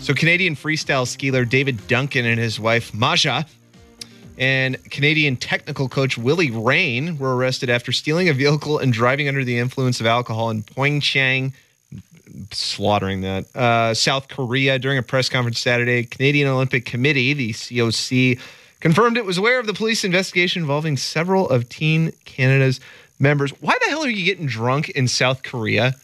[0.00, 3.46] So, Canadian freestyle skier David Duncan and his wife Maja
[4.38, 9.44] and Canadian technical coach Willie Raine were arrested after stealing a vehicle and driving under
[9.44, 11.52] the influence of alcohol in Pyeongchang,
[12.52, 13.56] slaughtering that.
[13.56, 18.38] Uh, South Korea during a press conference Saturday, Canadian Olympic Committee, the COC,
[18.80, 22.80] confirmed it was aware of the police investigation involving several of Team Canada's
[23.20, 23.50] members.
[23.60, 25.94] Why the hell are you getting drunk in South Korea?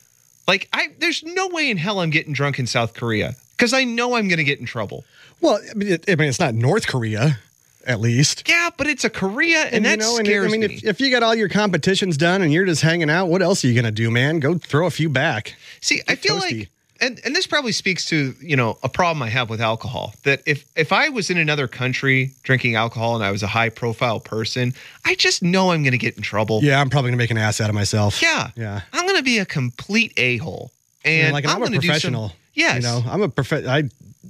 [0.47, 3.85] Like, I there's no way in hell I'm getting drunk in South Korea because I
[3.85, 5.05] know I'm going to get in trouble.
[5.41, 7.39] Well, I mean, it, I mean, it's not North Korea,
[7.87, 8.49] at least.
[8.49, 10.67] Yeah, but it's a Korea, and, that you know, and scares I mean, me.
[10.77, 13.65] if, if you got all your competitions done and you're just hanging out, what else
[13.65, 14.39] are you gonna do, man?
[14.39, 15.55] Go throw a few back.
[15.81, 16.59] See, I feel toasty.
[16.61, 16.71] like,
[17.01, 20.15] and, and this probably speaks to you know a problem I have with alcohol.
[20.25, 23.69] That if if I was in another country drinking alcohol and I was a high
[23.69, 26.61] profile person, I just know I'm going to get in trouble.
[26.63, 28.21] Yeah, I'm probably gonna make an ass out of myself.
[28.23, 28.81] yeah, yeah.
[28.93, 30.73] I'm going to be a complete a hole,
[31.05, 32.29] and like I'm, I'm, a going to professional.
[32.29, 32.37] some.
[32.55, 33.53] Yes, you know, I'm a prof.
[33.53, 33.85] I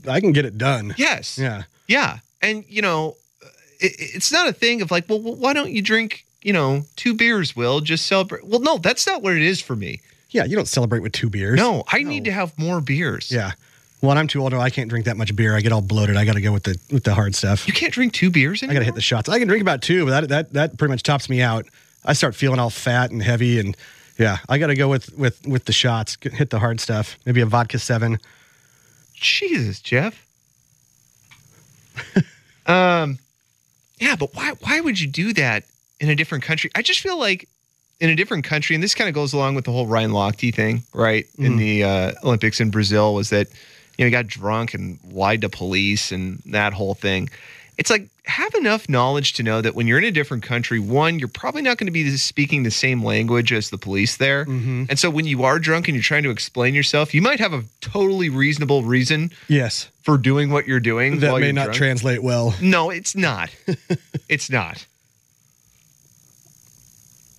[0.09, 0.95] I can get it done.
[0.99, 1.63] yes, Yeah.
[1.87, 3.17] yeah, and you know,
[3.81, 6.25] it, it's not a thing of like, well, why don't you drink?
[6.43, 8.45] You know, two beers, Will just celebrate.
[8.47, 10.01] Well, no, that's not what it is for me.
[10.31, 11.57] Yeah, you don't celebrate with two beers.
[11.57, 13.31] No, I need to have more beers.
[13.31, 13.53] Yeah.
[14.03, 14.53] Well, I'm too old.
[14.55, 15.57] I can't drink that much beer.
[15.57, 16.17] I get all bloated.
[16.17, 17.67] I got to go with the with the hard stuff.
[17.67, 19.29] you can't drink two beers I got to hit the shots.
[19.29, 21.67] I can drink about two, but that that that pretty much tops me out.
[22.05, 23.77] I start feeling all fat and heavy, and
[24.19, 26.17] yeah, I got to go with with with the shots.
[26.21, 27.19] Hit the hard stuff.
[27.25, 28.19] Maybe a vodka seven.
[29.15, 30.27] Jesus, Jeff.
[32.67, 33.19] um,
[33.99, 35.65] yeah, but why why would you do that
[36.01, 36.71] in a different country?
[36.75, 37.49] I just feel like
[38.01, 40.55] in a different country, and this kind of goes along with the whole Ryan Lochte
[40.55, 41.27] thing, right?
[41.39, 43.49] In the uh, Olympics in Brazil, was that
[43.97, 47.31] you know he got drunk and lied to police and that whole thing.
[47.79, 51.19] It's like have enough knowledge to know that when you're in a different country, one,
[51.19, 54.43] you're probably not going to be speaking the same language as the police there.
[54.49, 57.53] And so when you are drunk and you're trying to explain yourself, you might have
[57.53, 61.21] a totally reasonable reason Yes, for doing what you're doing.
[61.21, 61.77] that may not drunk.
[61.77, 62.55] translate well.
[62.63, 63.51] No, it's not.
[64.29, 64.87] it's not.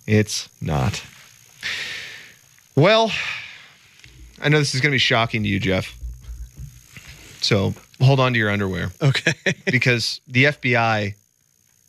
[0.08, 1.04] It's not.
[2.76, 3.12] Well,
[4.41, 5.93] I know this is going to be shocking to you, Jeff.
[7.41, 9.34] So hold on to your underwear Okay.
[9.72, 11.13] because the FBI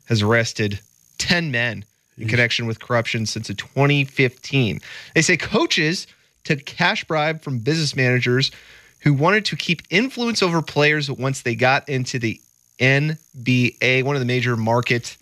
[0.05, 0.79] has arrested
[1.19, 1.85] 10 men
[2.17, 4.81] in connection with corruption since 2015.
[5.15, 6.05] They say coaches
[6.43, 8.51] took cash bribe from business managers
[8.99, 12.41] who wanted to keep influence over players once they got into the
[12.79, 15.15] NBA, one of the major market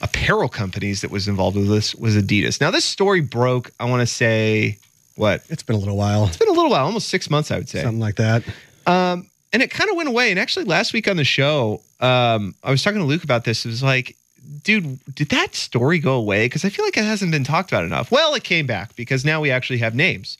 [0.00, 2.60] apparel companies that was involved with this was Adidas.
[2.60, 4.78] Now, this story broke, I want to say,
[5.16, 5.42] what?
[5.48, 6.26] it's been a little while.
[6.26, 7.82] It's been a little while, almost six months, I would say.
[7.82, 8.42] Something like that.
[8.86, 10.30] Um, and it kind of went away.
[10.30, 13.64] And actually, last week on the show, um, I was talking to Luke about this.
[13.64, 14.16] It was like,
[14.62, 16.46] dude, did that story go away?
[16.46, 18.10] Because I feel like it hasn't been talked about enough.
[18.10, 20.38] Well, it came back because now we actually have names.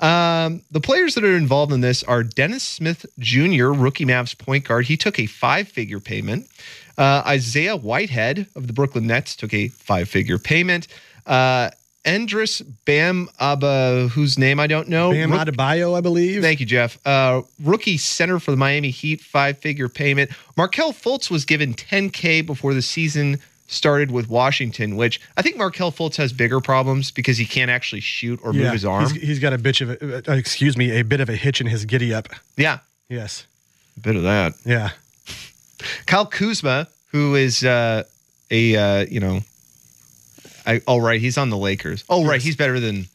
[0.00, 4.64] Um, the players that are involved in this are Dennis Smith Jr., rookie Mavs point
[4.64, 4.86] guard.
[4.86, 6.48] He took a five figure payment.
[6.98, 10.88] Uh, Isaiah Whitehead of the Brooklyn Nets took a five figure payment.
[11.26, 11.70] Uh,
[12.04, 15.12] Endris Bam Abba, whose name I don't know.
[15.12, 16.42] Bam Rook- Adebayo, I believe.
[16.42, 16.98] Thank you, Jeff.
[17.06, 20.30] Uh, rookie center for the Miami Heat, five figure payment.
[20.56, 25.92] Markelle Fultz was given 10K before the season started with Washington, which I think Markelle
[25.92, 29.04] Fultz has bigger problems because he can't actually shoot or move his arm.
[29.04, 31.60] He's, he's got a bitch of a, uh, excuse me, a bit of a hitch
[31.60, 32.28] in his giddy up.
[32.56, 33.46] yeah, Yes.
[33.96, 34.54] a bit of that.
[34.66, 34.90] Yeah.
[36.06, 38.04] Kyle Kuzma, who is uh,
[38.50, 39.40] a, uh, you know,
[40.66, 42.04] I, oh, right, he's on the Lakers.
[42.08, 43.06] Oh, right, he's better than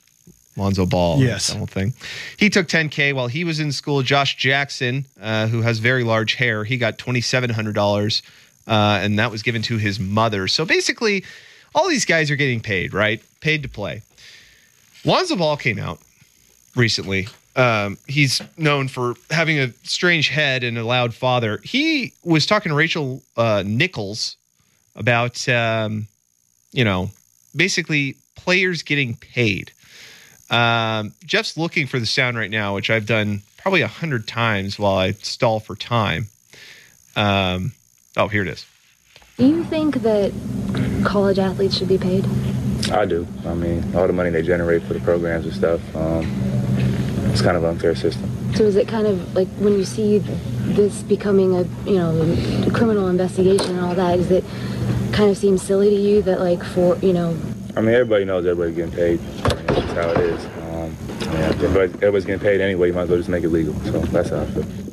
[0.57, 1.20] Lonzo Ball.
[1.20, 1.47] Yes.
[1.47, 1.93] That whole thing.
[2.38, 4.01] He took 10K while he was in school.
[4.01, 8.22] Josh Jackson, uh, who has very large hair, he got $2,700,
[8.68, 10.47] uh, and that was given to his mother.
[10.47, 11.24] So basically,
[11.74, 13.22] all these guys are getting paid, right?
[13.39, 14.01] Paid to play.
[15.05, 15.99] Lonzo Ball came out
[16.76, 17.28] recently.
[17.57, 21.59] Um, he's known for having a strange head and a loud father.
[21.63, 24.37] He was talking to Rachel uh, Nichols
[24.95, 26.07] about, um,
[26.71, 27.09] you know,
[27.55, 29.71] basically players getting paid.
[30.51, 34.77] Um, Jeff's looking for the sound right now, which I've done probably a hundred times
[34.77, 36.27] while I stall for time.
[37.15, 37.73] Um,
[38.15, 38.65] oh, here it is.
[39.37, 40.31] Do you think that
[41.03, 42.25] college athletes should be paid?
[42.91, 43.27] I do.
[43.45, 46.23] I mean, all the money they generate for the programs and stuff, um,
[47.38, 48.31] it's kind of an unfair system.
[48.55, 53.09] So is it kind of like when you see this becoming a you know criminal
[53.09, 54.43] investigation and all that, is it
[55.13, 57.38] kind of seems silly to you that like for you know
[57.75, 59.19] I mean, everybody knows everybody's getting paid.
[59.19, 60.45] I mean, that's how it is.
[60.45, 60.97] Um,
[61.31, 62.88] yeah, everybody's, everybody's getting paid anyway.
[62.88, 63.75] You might as well just make it legal.
[63.81, 64.86] So that's how I feel.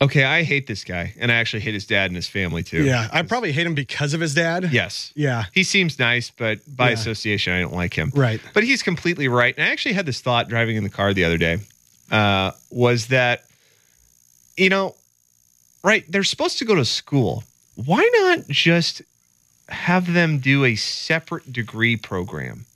[0.00, 2.84] Okay, I hate this guy, and I actually hate his dad and his family too.
[2.84, 4.68] Yeah, I probably hate him because of his dad.
[4.72, 5.12] Yes.
[5.16, 5.46] Yeah.
[5.52, 6.94] He seems nice, but by Yeah.
[6.94, 8.12] association, I don't like him.
[8.14, 8.40] Right.
[8.54, 9.54] But he's completely right.
[9.58, 11.58] And I actually had this thought driving in the car the other day
[12.12, 13.44] uh, was that,
[14.56, 14.94] you know,
[15.82, 17.42] right, they're supposed to go to school.
[17.74, 19.02] Why not just
[19.68, 22.66] have them do a separate degree program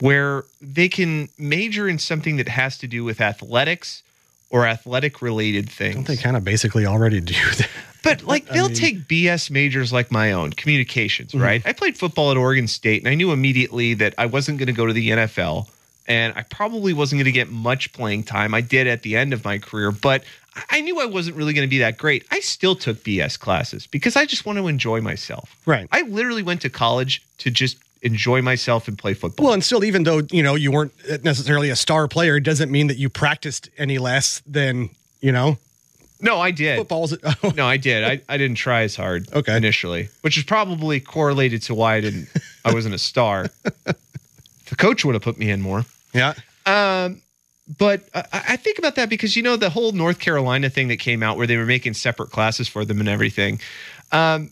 [0.00, 4.02] where they can major in something that has to do with athletics
[4.50, 5.94] or athletic related things?
[5.94, 7.68] Don't they kind of basically already do that?
[8.02, 11.42] But like they'll mean- take BS majors like my own, communications, Mm-hmm.
[11.44, 11.62] right?
[11.66, 14.72] I played football at Oregon State and I knew immediately that I wasn't going to
[14.72, 15.68] go to the NFL
[16.06, 18.54] and I probably wasn't going to get much playing time.
[18.54, 20.22] I did at the end of my career, but
[20.54, 22.24] I- I knew I wasn't really going to be that great.
[22.30, 25.54] I still took BS classes because I just want to enjoy myself.
[25.66, 25.86] Right.
[25.92, 29.44] I literally went to college to just enjoy myself and play football.
[29.46, 30.92] Well, and still, even though you know you weren't
[31.24, 34.90] necessarily a star player, it doesn't mean that you practiced any less than
[35.20, 35.58] you know
[36.20, 36.78] no, I did.
[36.78, 37.16] football's.
[37.22, 38.02] Oh, No, I did.
[38.02, 39.56] I, I didn't try as hard Okay.
[39.56, 42.28] initially, which is probably correlated to why I didn't
[42.64, 43.46] I wasn't a star.
[43.84, 45.84] the coach would have put me in more.
[46.12, 46.34] yeah.
[46.66, 47.22] Um,
[47.78, 50.96] but I, I think about that because you know the whole North Carolina thing that
[50.98, 53.60] came out where they were making separate classes for them and everything.
[54.10, 54.50] Um,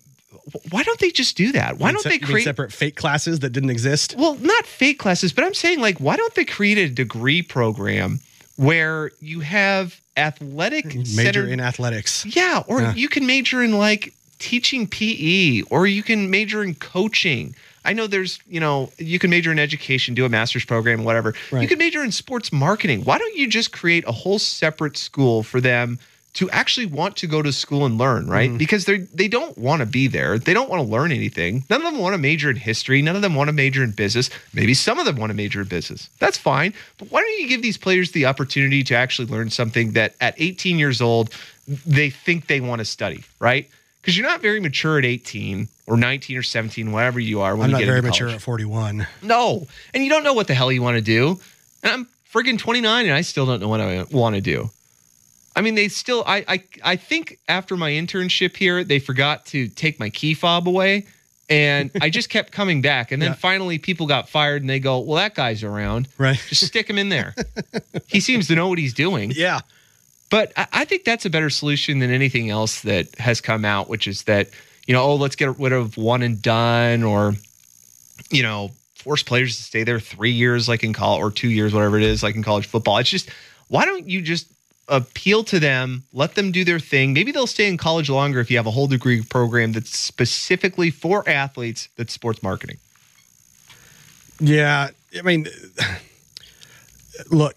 [0.70, 1.78] why don't they just do that?
[1.78, 4.14] Why don't Se- they create separate fake classes that didn't exist?
[4.18, 8.20] well, not fake classes, but I'm saying like, why don't they create a degree program
[8.56, 12.24] where you have athletic hmm, Major centered- in athletics.
[12.26, 12.94] yeah, or Yeah.
[12.94, 17.54] you can major in like teaching PE, or you can major in coaching.
[17.84, 21.34] I know there's, you know, you can major in education, do a master's program, whatever.
[21.52, 23.04] You can major in sports marketing.
[23.04, 25.98] Why don't you just create a whole separate school for them
[26.36, 28.50] to actually want to go to school and learn, right?
[28.50, 28.58] Mm-hmm.
[28.58, 30.38] Because they they don't want to be there.
[30.38, 31.64] They don't want to learn anything.
[31.70, 33.00] None of them want to major in history.
[33.00, 34.28] None of them want to major in business.
[34.52, 36.10] Maybe some of them want to major in business.
[36.18, 36.74] That's fine.
[36.98, 40.34] But why don't you give these players the opportunity to actually learn something that at
[40.36, 41.30] 18 years old
[41.86, 43.68] they think they want to study, right?
[44.02, 47.64] Because you're not very mature at 18 or 19 or 17, whatever you are when
[47.64, 49.06] I'm you not get very mature at 41.
[49.22, 49.66] No.
[49.94, 51.40] And you don't know what the hell you want to do.
[51.82, 54.70] And I'm friggin' 29 and I still don't know what I want to do.
[55.56, 59.68] I mean, they still, I, I, I think after my internship here, they forgot to
[59.68, 61.06] take my key fob away.
[61.48, 63.10] And I just kept coming back.
[63.10, 63.36] And then Yeah.
[63.36, 66.08] finally people got fired and they go, well, that guy's around.
[66.18, 66.38] Right.
[66.48, 67.34] Just stick him in there.
[68.06, 69.32] he seems to know what he's doing.
[69.34, 69.60] Yeah.
[70.28, 73.88] But I, I think that's a better solution than anything else that has come out,
[73.88, 74.50] which is that,
[74.86, 77.34] you know, oh, let's get rid of one and done or,
[78.30, 81.72] you know, force players to stay there three years, like in college, or two years,
[81.72, 82.98] whatever it is, like in college football.
[82.98, 83.30] It's just,
[83.68, 84.48] why don't you just
[84.88, 87.12] appeal to them, let them do their thing?
[87.12, 90.90] Maybe they'll stay in college longer if you have a whole degree program that's specifically
[90.90, 92.78] for athletes that's sports marketing.
[94.38, 94.90] Yeah.
[95.16, 95.46] I mean,
[97.30, 97.56] look,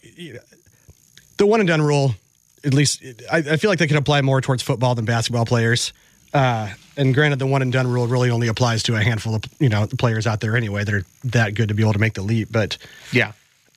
[1.38, 2.16] the one and done rule,
[2.64, 5.94] at least, I, I feel like they can apply more towards football than basketball players.
[6.34, 9.44] Uh, and granted, the one and done rule really only applies to a handful of
[9.60, 12.14] you know players out there anyway that are that good to be able to make
[12.14, 12.50] the leap.
[12.52, 12.78] But
[13.12, 13.32] Yeah.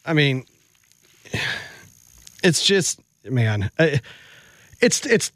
[0.04, 0.44] I mean,
[2.42, 3.70] it's just man,
[4.80, 5.30] it's it's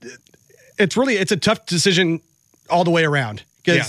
[0.79, 2.21] it's really it's a tough decision
[2.71, 3.85] all the way around Yeah.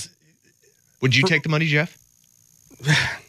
[1.01, 1.97] Would you take the money, Jeff?
[2.83, 2.99] Just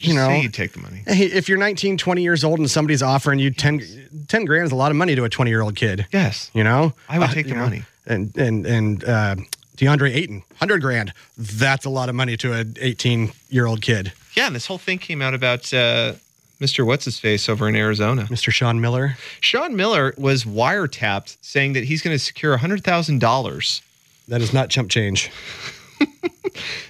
[0.00, 1.02] You know, say you'd take the money.
[1.06, 4.74] If you're 19, 20 years old and somebody's offering you 10, 10 grand is a
[4.74, 6.06] lot of money to a 20 year old kid.
[6.12, 6.50] Yes.
[6.52, 7.84] You know, I would Uh, take the you know, money.
[8.06, 9.36] And and and uh,
[9.76, 11.12] DeAndre Ayton, hundred grand.
[11.38, 14.12] That's a lot of money to an 18 year old kid.
[14.36, 16.14] Yeah, and this whole thing came out about uh,
[16.60, 16.86] Mr.
[16.86, 18.24] What's His Face over in Arizona.
[18.24, 18.52] Mr.
[18.52, 19.16] Sean Miller.
[19.40, 23.80] Sean Miller was wiretapped saying that he's going to secure $100,000.
[24.28, 25.30] That is not chump change.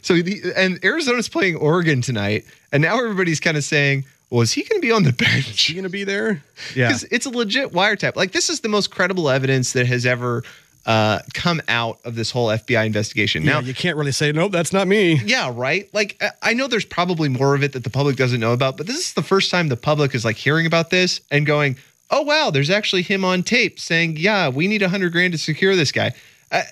[0.02, 2.44] So, the, and Arizona's playing Oregon tonight.
[2.72, 5.48] And now everybody's kind of saying, well, is he going to be on the bench?
[5.48, 6.42] Is he going to be there?
[6.74, 6.88] Yeah.
[6.88, 8.16] Because it's a legit wiretap.
[8.16, 10.42] Like, this is the most credible evidence that has ever
[10.86, 13.44] uh, come out of this whole FBI investigation.
[13.44, 14.52] Now Now, you can't really say nope.
[14.52, 15.14] That's not me.
[15.24, 15.88] Yeah, right.
[15.94, 18.86] Like I- know there's probably more of it that the public doesn't know about, but
[18.86, 21.76] this is the first time the public is like hearing about this and going,
[22.10, 25.38] "Oh wow, there's actually him on tape saying, "Yeah, we need a hundred grand to
[25.38, 26.12] secure this guy."
[26.52, 26.62] Uh,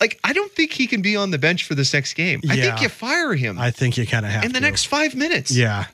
[0.00, 2.40] like I don't think he can be on the bench for this next game.
[2.48, 4.64] I think you fire him I think you kind of have in the to.
[4.66, 5.50] next five minutes.
[5.50, 5.86] Yeah.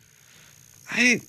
[0.90, 1.20] I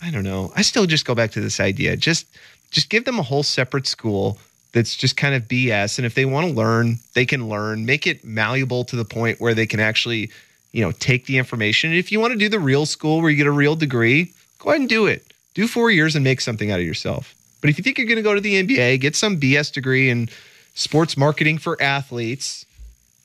[0.00, 0.52] I don't know.
[0.56, 1.96] I still just go back to this idea.
[1.96, 2.26] Just
[2.70, 4.38] just give them a whole separate school
[4.72, 5.98] that's just kind of BS.
[5.98, 7.86] And if they want to learn, they can learn.
[7.86, 10.30] Make it malleable to the point where they can actually,
[10.72, 11.90] you know, take the information.
[11.90, 14.32] And if you want to do the real school where you get a real degree,
[14.58, 15.32] go ahead and do it.
[15.54, 17.34] Do four years and make something out of yourself.
[17.60, 20.08] But if you think you're going to go to the NBA, get some BS degree
[20.08, 20.28] in
[20.74, 22.64] sports marketing for athletes,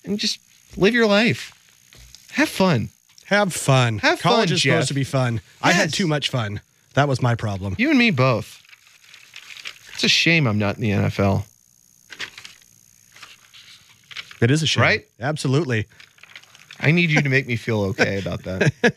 [0.03, 0.39] and just
[0.75, 1.53] live your life.
[2.33, 2.89] Have fun.
[3.25, 3.99] Have fun.
[3.99, 4.73] Have College fun, is Jeff.
[4.73, 5.41] supposed to be fun.
[5.61, 6.61] I had too much fun.
[6.93, 7.75] That was my problem.
[7.77, 8.61] You and me both.
[9.97, 11.43] It's a shame I'm not in the NFL.
[14.39, 14.83] It is a shame.
[14.83, 15.07] Right?
[15.19, 15.87] Absolutely.
[16.79, 18.71] I need you to make me feel okay about that.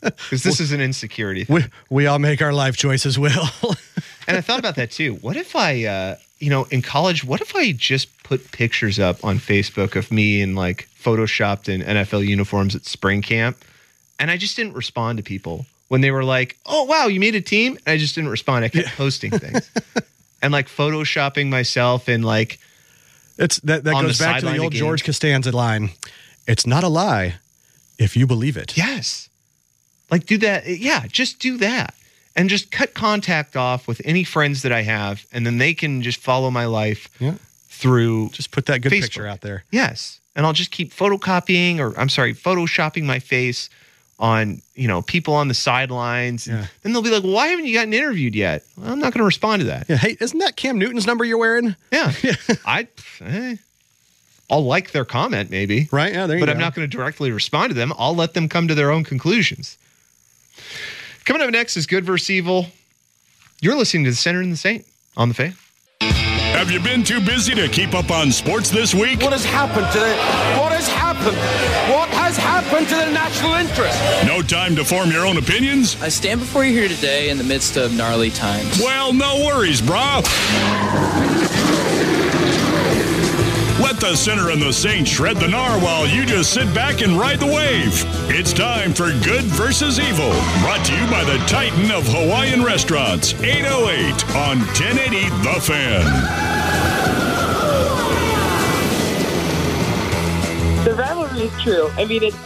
[0.00, 1.56] Because this is an insecurity thing.
[1.56, 3.48] We, we all make our life choices, Will.
[4.26, 5.16] And I thought about that too.
[5.16, 9.22] What if I, uh, you know, in college, what if I just put pictures up
[9.22, 13.62] on Facebook of me in like photoshopped in NFL uniforms at spring camp?
[14.18, 17.34] And I just didn't respond to people when they were like, oh, wow, you made
[17.34, 17.78] a team?
[17.84, 18.64] And I just didn't respond.
[18.64, 19.70] I kept posting things
[20.44, 22.58] and like photoshopping myself in like,
[23.38, 24.78] it's that, that goes back to the old again.
[24.78, 25.90] George Costanza line.
[26.46, 27.36] It's not a lie
[27.98, 28.76] if you believe it.
[28.76, 29.28] Yes.
[30.10, 30.66] Like do that.
[30.66, 31.94] Yeah, just do that.
[32.36, 36.02] And just cut contact off with any friends that I have, and then they can
[36.02, 37.34] just follow my life Yeah.
[37.68, 38.30] through.
[38.30, 39.02] Just put that good Facebook.
[39.02, 39.64] picture out there.
[39.70, 43.70] yes, and I'll just keep photocopying, or I'm sorry, photoshopping my face
[44.18, 46.46] on you know people on the sidelines.
[46.46, 46.66] Yeah.
[46.82, 49.24] Then they'll be like, "Why haven't you gotten interviewed yet?" Well, I'm not going to
[49.26, 49.88] respond to that.
[49.88, 49.96] Yeah.
[49.96, 51.74] Hey, isn't that Cam Newton's number you're wearing?
[51.92, 52.12] Yeah,
[52.66, 52.86] I.
[53.20, 53.56] eh,
[54.50, 56.12] I'll like their comment maybe, Right?
[56.12, 56.52] Yeah, there you but go.
[56.52, 57.94] I'm not going to directly respond to them.
[57.96, 59.78] I'll let them come to their own conclusions.
[61.24, 62.66] Coming up next is Good versus Evil.
[63.62, 64.84] You're listening to the Sinner and the Saint
[65.16, 65.54] on the Fan.
[66.02, 69.22] Have you been too busy to keep up on sports this week?
[69.22, 70.16] What has happened today?
[70.60, 70.86] what has
[71.24, 71.92] happened?
[71.92, 74.00] What has happened to the national interest?
[74.26, 76.00] No time to form your own opinions?
[76.02, 78.80] I stand before you here today in the midst of gnarly times.
[78.80, 80.22] Well, no worries, brah.
[83.80, 87.18] Let the sinner and the saint shred the gnar while you just sit back and
[87.18, 88.04] ride the wave.
[88.30, 93.34] It's time for Good versus Evil, brought to you by the Titan of Hawaiian Restaurants,
[93.34, 96.53] 808 on 1080 The Fan.
[101.34, 101.90] Is true.
[101.96, 102.36] I mean, it's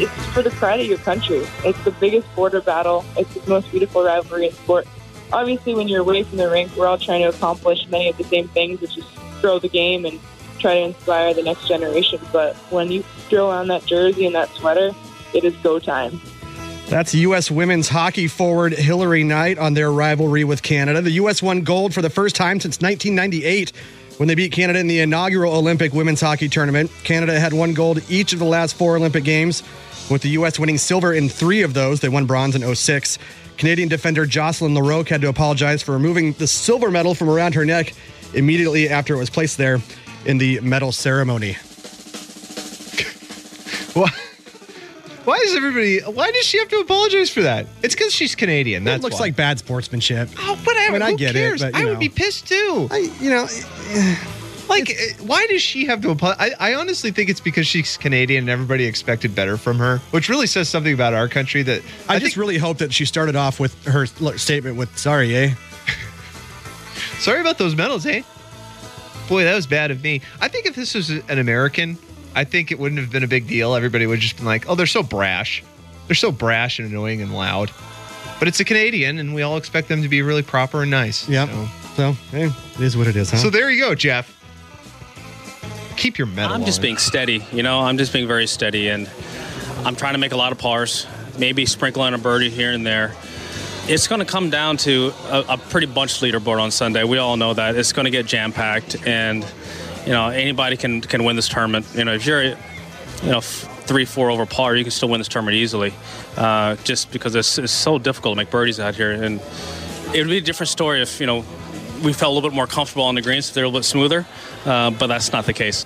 [0.00, 1.42] it's for the pride of your country.
[1.64, 3.04] It's the biggest border battle.
[3.16, 4.86] It's the most beautiful rivalry in sport.
[5.32, 8.24] Obviously, when you're away from the rink, we're all trying to accomplish many of the
[8.24, 9.04] same things, which is
[9.40, 10.20] grow the game and
[10.60, 12.20] try to inspire the next generation.
[12.32, 14.92] But when you throw on that jersey and that sweater,
[15.34, 16.20] it is go time.
[16.88, 17.50] That's U.S.
[17.50, 21.02] women's hockey forward Hilary Knight on their rivalry with Canada.
[21.02, 21.42] The U.S.
[21.42, 23.72] won gold for the first time since 1998
[24.18, 26.90] when they beat Canada in the inaugural Olympic women's hockey tournament.
[27.04, 29.62] Canada had won gold each of the last four Olympic games,
[30.10, 30.58] with the U.S.
[30.58, 32.00] winning silver in three of those.
[32.00, 33.18] They won bronze in 06.
[33.56, 37.64] Canadian defender Jocelyne Larocque had to apologize for removing the silver medal from around her
[37.64, 37.92] neck
[38.34, 39.80] immediately after it was placed there
[40.24, 41.52] in the medal ceremony.
[43.94, 44.10] Why?
[45.28, 46.00] Why does everybody?
[46.00, 47.66] Why does she have to apologize for that?
[47.82, 48.84] It's because she's Canadian.
[48.84, 49.26] That looks why.
[49.26, 50.30] like bad sportsmanship.
[50.38, 50.96] Oh, whatever.
[50.96, 51.90] I mean, I get it, but, I know.
[51.90, 52.88] would be pissed too.
[52.90, 53.46] I, you know,
[54.70, 56.54] Like, uh, why does she have to apologize?
[56.58, 60.30] I, I honestly think it's because she's Canadian and everybody expected better from her, which
[60.30, 61.62] really says something about our country.
[61.62, 65.36] That I, I, just really hope that she started off with her statement with "Sorry,
[65.36, 65.54] eh."
[67.18, 68.22] sorry about those medals, eh?
[69.28, 70.22] Boy, that was bad of me.
[70.40, 71.98] I think if this was an American,
[72.34, 73.74] I think it wouldn't have been a big deal.
[73.74, 75.62] Everybody would have just been like, "Oh, they're so brash.
[76.06, 77.70] They're so brash and annoying and loud."
[78.38, 81.28] But it's a Canadian, and we all expect them to be really proper and nice.
[81.28, 81.46] Yeah.
[81.46, 83.38] So, So, hey, it is what it is, huh?
[83.38, 84.32] so there you go, Jeff.
[85.96, 86.54] Keep your medal.
[86.54, 86.82] I'm just on.
[86.82, 87.80] being steady, you know.
[87.80, 89.10] I'm just being very steady, and
[89.84, 91.06] I'm trying to make a lot of pars,
[91.38, 93.14] maybe sprinkle in a birdie here and there.
[93.88, 97.02] It's going to come down to a, a pretty bunched leaderboard on Sunday.
[97.02, 99.44] We all know that it's going to get jam packed, and
[100.08, 101.84] you know anybody can can win this tournament.
[101.94, 102.56] You know if you're, you
[103.24, 105.92] know, three four over par, you can still win this tournament easily,
[106.38, 109.12] uh, just because it's, it's so difficult to make birdies out here.
[109.12, 109.38] And
[110.14, 111.44] it would be a different story if you know
[112.02, 113.84] we felt a little bit more comfortable on the greens if they're a little bit
[113.84, 114.26] smoother,
[114.64, 115.84] uh, but that's not the case.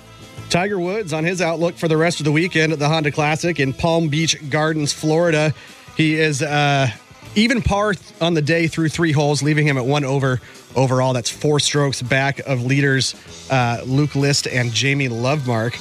[0.49, 3.59] Tiger Woods on his outlook for the rest of the weekend at the Honda Classic
[3.59, 5.53] in Palm Beach Gardens, Florida.
[5.97, 6.89] He is uh,
[7.35, 10.39] even par on the day through three holes, leaving him at one over
[10.75, 11.13] overall.
[11.13, 13.15] That's four strokes back of leaders
[13.49, 15.79] uh, Luke List and Jamie Lovemark.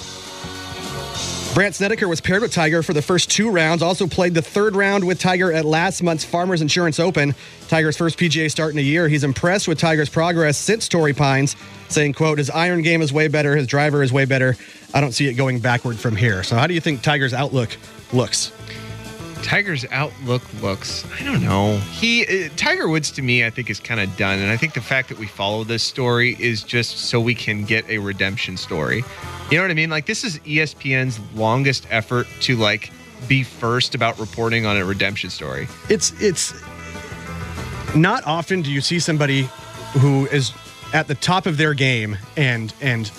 [1.55, 4.75] Brandt Snedeker was paired with Tiger for the first two rounds, also played the third
[4.75, 7.35] round with Tiger at last month's Farmers Insurance Open,
[7.69, 9.07] Tiger's first PGA start in a year.
[9.07, 11.55] He's impressed with Tiger's progress since Torrey Pines,
[11.91, 14.57] saying, quote, his iron game is way better, his driver is way better.
[14.95, 16.43] I don't see it going backward from here.
[16.43, 17.77] So how do you think Tiger's outlook
[18.15, 18.51] looks?
[19.43, 21.77] Tiger's outlook looks, I don't know.
[21.79, 24.75] He uh, Tiger Woods to me I think is kind of done and I think
[24.75, 28.57] the fact that we follow this story is just so we can get a redemption
[28.57, 29.05] story.
[29.51, 29.91] You know what I mean?
[29.91, 32.91] Like this is ESPN's longest effort to like
[33.29, 35.69] be first about reporting on a redemption story.
[35.89, 36.55] It's it's
[37.95, 39.49] not often do you see somebody
[39.99, 40.53] who is
[40.93, 43.11] at the top of their game and and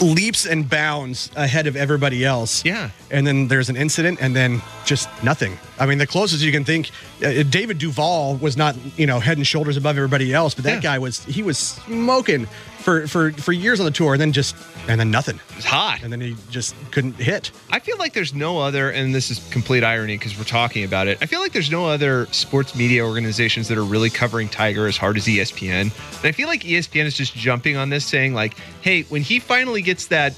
[0.00, 2.64] leaps and bounds ahead of everybody else.
[2.64, 2.90] Yeah.
[3.10, 5.58] And then there's an incident and then just nothing.
[5.78, 6.90] I mean, the closest you can think
[7.24, 10.76] uh, David Duval was not, you know, head and shoulders above everybody else, but that
[10.76, 10.80] Yeah.
[10.80, 12.46] guy was he was smoking
[12.80, 14.54] for for for years on the tour and then just
[14.88, 15.40] and then nothing.
[15.56, 16.02] It's hot.
[16.04, 17.50] And then he just couldn't hit.
[17.70, 21.08] I feel like there's no other, and this is complete irony because we're talking about
[21.08, 21.18] it.
[21.20, 24.96] I feel like there's no other sports media organizations that are really covering Tiger as
[24.96, 25.80] hard as ESPN.
[25.80, 25.92] And
[26.24, 29.82] I feel like ESPN is just jumping on this, saying like, "Hey, when he finally
[29.82, 30.34] gets that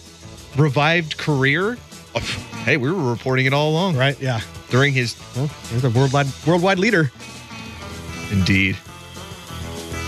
[0.56, 1.76] revived career,
[2.68, 4.20] hey, we were reporting it all along, right?
[4.20, 7.10] Yeah, during his well, he's a worldwide worldwide leader.
[8.30, 8.76] Indeed.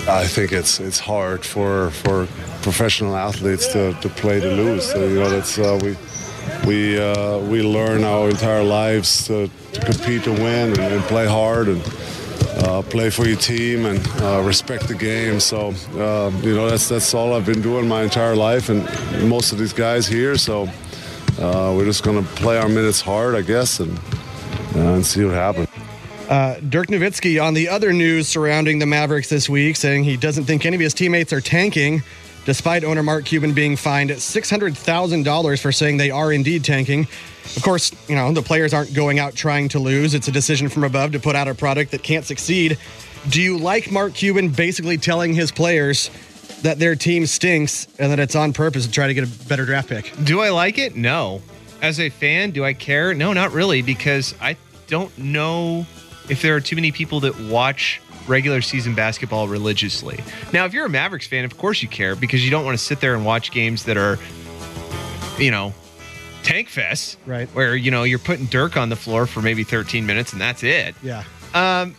[0.06, 2.26] I think it's it's hard for for
[2.62, 4.90] professional athletes to, to play to lose.
[4.90, 5.96] So, you know, that's uh, we
[6.66, 11.26] we uh, we learn our entire lives to, to compete to win and, and play
[11.26, 11.82] hard and
[12.64, 15.40] uh, play for your team and uh, respect the game.
[15.40, 18.84] So uh, you know that's that's all I've been doing my entire life and
[19.28, 20.36] most of these guys here.
[20.36, 20.68] So
[21.38, 23.98] uh, we're just gonna play our minutes hard, I guess, and
[24.74, 25.68] uh, and see what happens.
[26.28, 30.44] Uh, Dirk Nowitzki on the other news surrounding the Mavericks this week, saying he doesn't
[30.44, 32.02] think any of his teammates are tanking,
[32.44, 37.08] despite owner Mark Cuban being fined $600,000 for saying they are indeed tanking.
[37.56, 40.14] Of course, you know, the players aren't going out trying to lose.
[40.14, 42.78] It's a decision from above to put out a product that can't succeed.
[43.28, 46.10] Do you like Mark Cuban basically telling his players
[46.62, 49.64] that their team stinks and that it's on purpose to try to get a better
[49.64, 50.12] draft pick?
[50.24, 50.96] Do I like it?
[50.96, 51.42] No.
[51.82, 53.14] As a fan, do I care?
[53.14, 54.56] No, not really, because I
[54.86, 55.86] don't know
[56.28, 60.20] if there are too many people that watch regular season basketball religiously.
[60.52, 62.84] Now, if you're a Mavericks fan, of course you care because you don't want to
[62.84, 64.18] sit there and watch games that are,
[65.38, 65.72] you know,
[66.42, 67.48] tank fests, right?
[67.54, 70.62] Where you know you're putting Dirk on the floor for maybe 13 minutes and that's
[70.62, 70.94] it.
[71.02, 71.24] Yeah.
[71.54, 71.94] Um,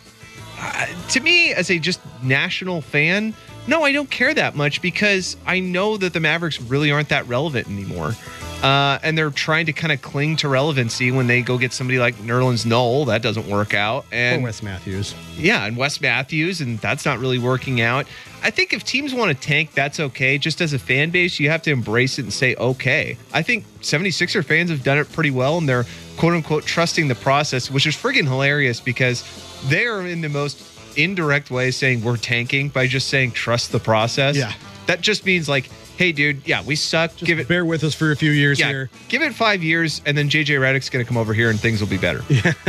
[0.58, 3.34] uh, to me, as a just national fan,
[3.66, 7.26] no, I don't care that much because I know that the Mavericks really aren't that
[7.28, 8.14] relevant anymore.
[8.62, 11.98] Uh, and they're trying to kind of cling to relevancy when they go get somebody
[11.98, 13.06] like Nerlens Noel.
[13.06, 14.04] That doesn't work out.
[14.12, 15.16] And or Wes Matthews.
[15.36, 18.06] yeah, and Wes Matthews, and that's not really working out.
[18.44, 20.38] I think if teams want to tank, that's okay.
[20.38, 23.16] Just as a fan base, you have to embrace it and say, okay.
[23.32, 25.86] I think 76er fans have done it pretty well, and they're
[26.16, 29.24] quote unquote trusting the process, which is friggin' hilarious because
[29.68, 33.78] they are in the most indirect way saying we're tanking by just saying trust the
[33.78, 34.36] process.
[34.36, 34.52] Yeah.
[34.86, 37.16] That just means like, hey, dude, yeah, we suck.
[37.16, 38.90] give it bear with us for a few years yeah, here.
[39.08, 41.80] Give it five years, and then JJ Redick's going to come over here, and things
[41.80, 42.22] will be better.
[42.28, 42.52] Yeah.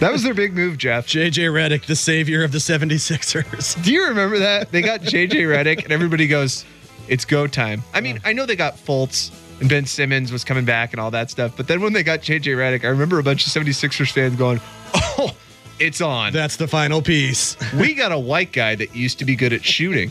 [0.00, 1.06] that was their big move, Jeff.
[1.06, 3.82] JJ Redick, the savior of the 76ers.
[3.84, 4.70] Do you remember that?
[4.70, 6.64] They got JJ Redick, and everybody goes,
[7.08, 7.82] it's go time.
[7.92, 11.10] I mean, I know they got Fultz and Ben Simmons was coming back and all
[11.10, 14.12] that stuff, but then when they got JJ Redick, I remember a bunch of 76ers
[14.12, 14.60] fans going,
[14.94, 15.34] oh,
[15.80, 16.32] it's on.
[16.32, 17.56] That's the final piece.
[17.74, 20.10] we got a white guy that used to be good at shooting.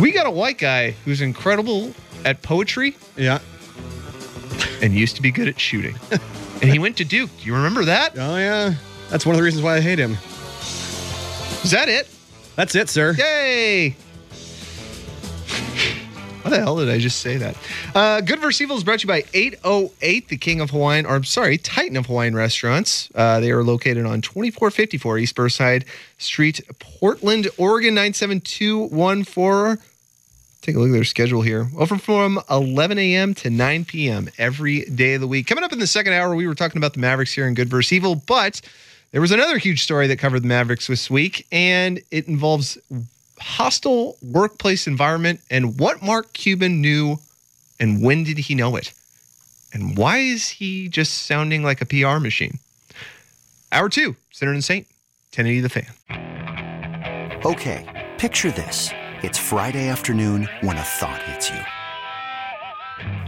[0.00, 1.94] we got a white guy who's incredible
[2.24, 2.96] at poetry.
[3.16, 3.38] Yeah.
[4.82, 5.96] And used to be good at shooting.
[6.62, 7.30] and he went to Duke.
[7.38, 8.18] Do you remember that?
[8.18, 8.74] Oh, yeah.
[9.08, 10.12] That's one of the reasons why I hate him.
[11.62, 12.08] Is that it?
[12.56, 13.14] That's it, sir.
[13.16, 13.96] Yay!
[16.48, 17.56] Why the hell did I just say that?
[17.94, 18.62] Uh, Good vs.
[18.62, 21.98] Evil is brought to you by 808, the King of Hawaiian, or I'm sorry, Titan
[21.98, 23.10] of Hawaiian Restaurants.
[23.14, 25.84] Uh, they are located on 2454 East Burnside
[26.16, 29.84] Street, Portland, Oregon 97214.
[30.62, 31.68] Take a look at their schedule here.
[31.76, 33.34] Open from 11 a.m.
[33.34, 34.30] to 9 p.m.
[34.38, 35.46] every day of the week.
[35.46, 37.68] Coming up in the second hour, we were talking about the Mavericks here in Good
[37.68, 37.92] vs.
[37.92, 38.62] Evil, but
[39.12, 42.78] there was another huge story that covered the Mavericks this week, and it involves
[43.40, 47.18] hostile workplace environment and what Mark Cuban knew
[47.80, 48.92] and when did he know it?
[49.72, 52.58] And why is he just sounding like a PR machine?
[53.70, 54.86] Hour two, Sinner and Saint,
[55.34, 57.40] 1080 The Fan.
[57.44, 58.90] Okay, picture this.
[59.22, 61.60] It's Friday afternoon when a thought hits you.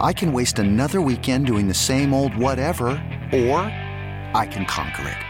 [0.01, 2.91] I can waste another weekend doing the same old whatever,
[3.33, 3.59] or
[4.35, 5.30] I can conquer it.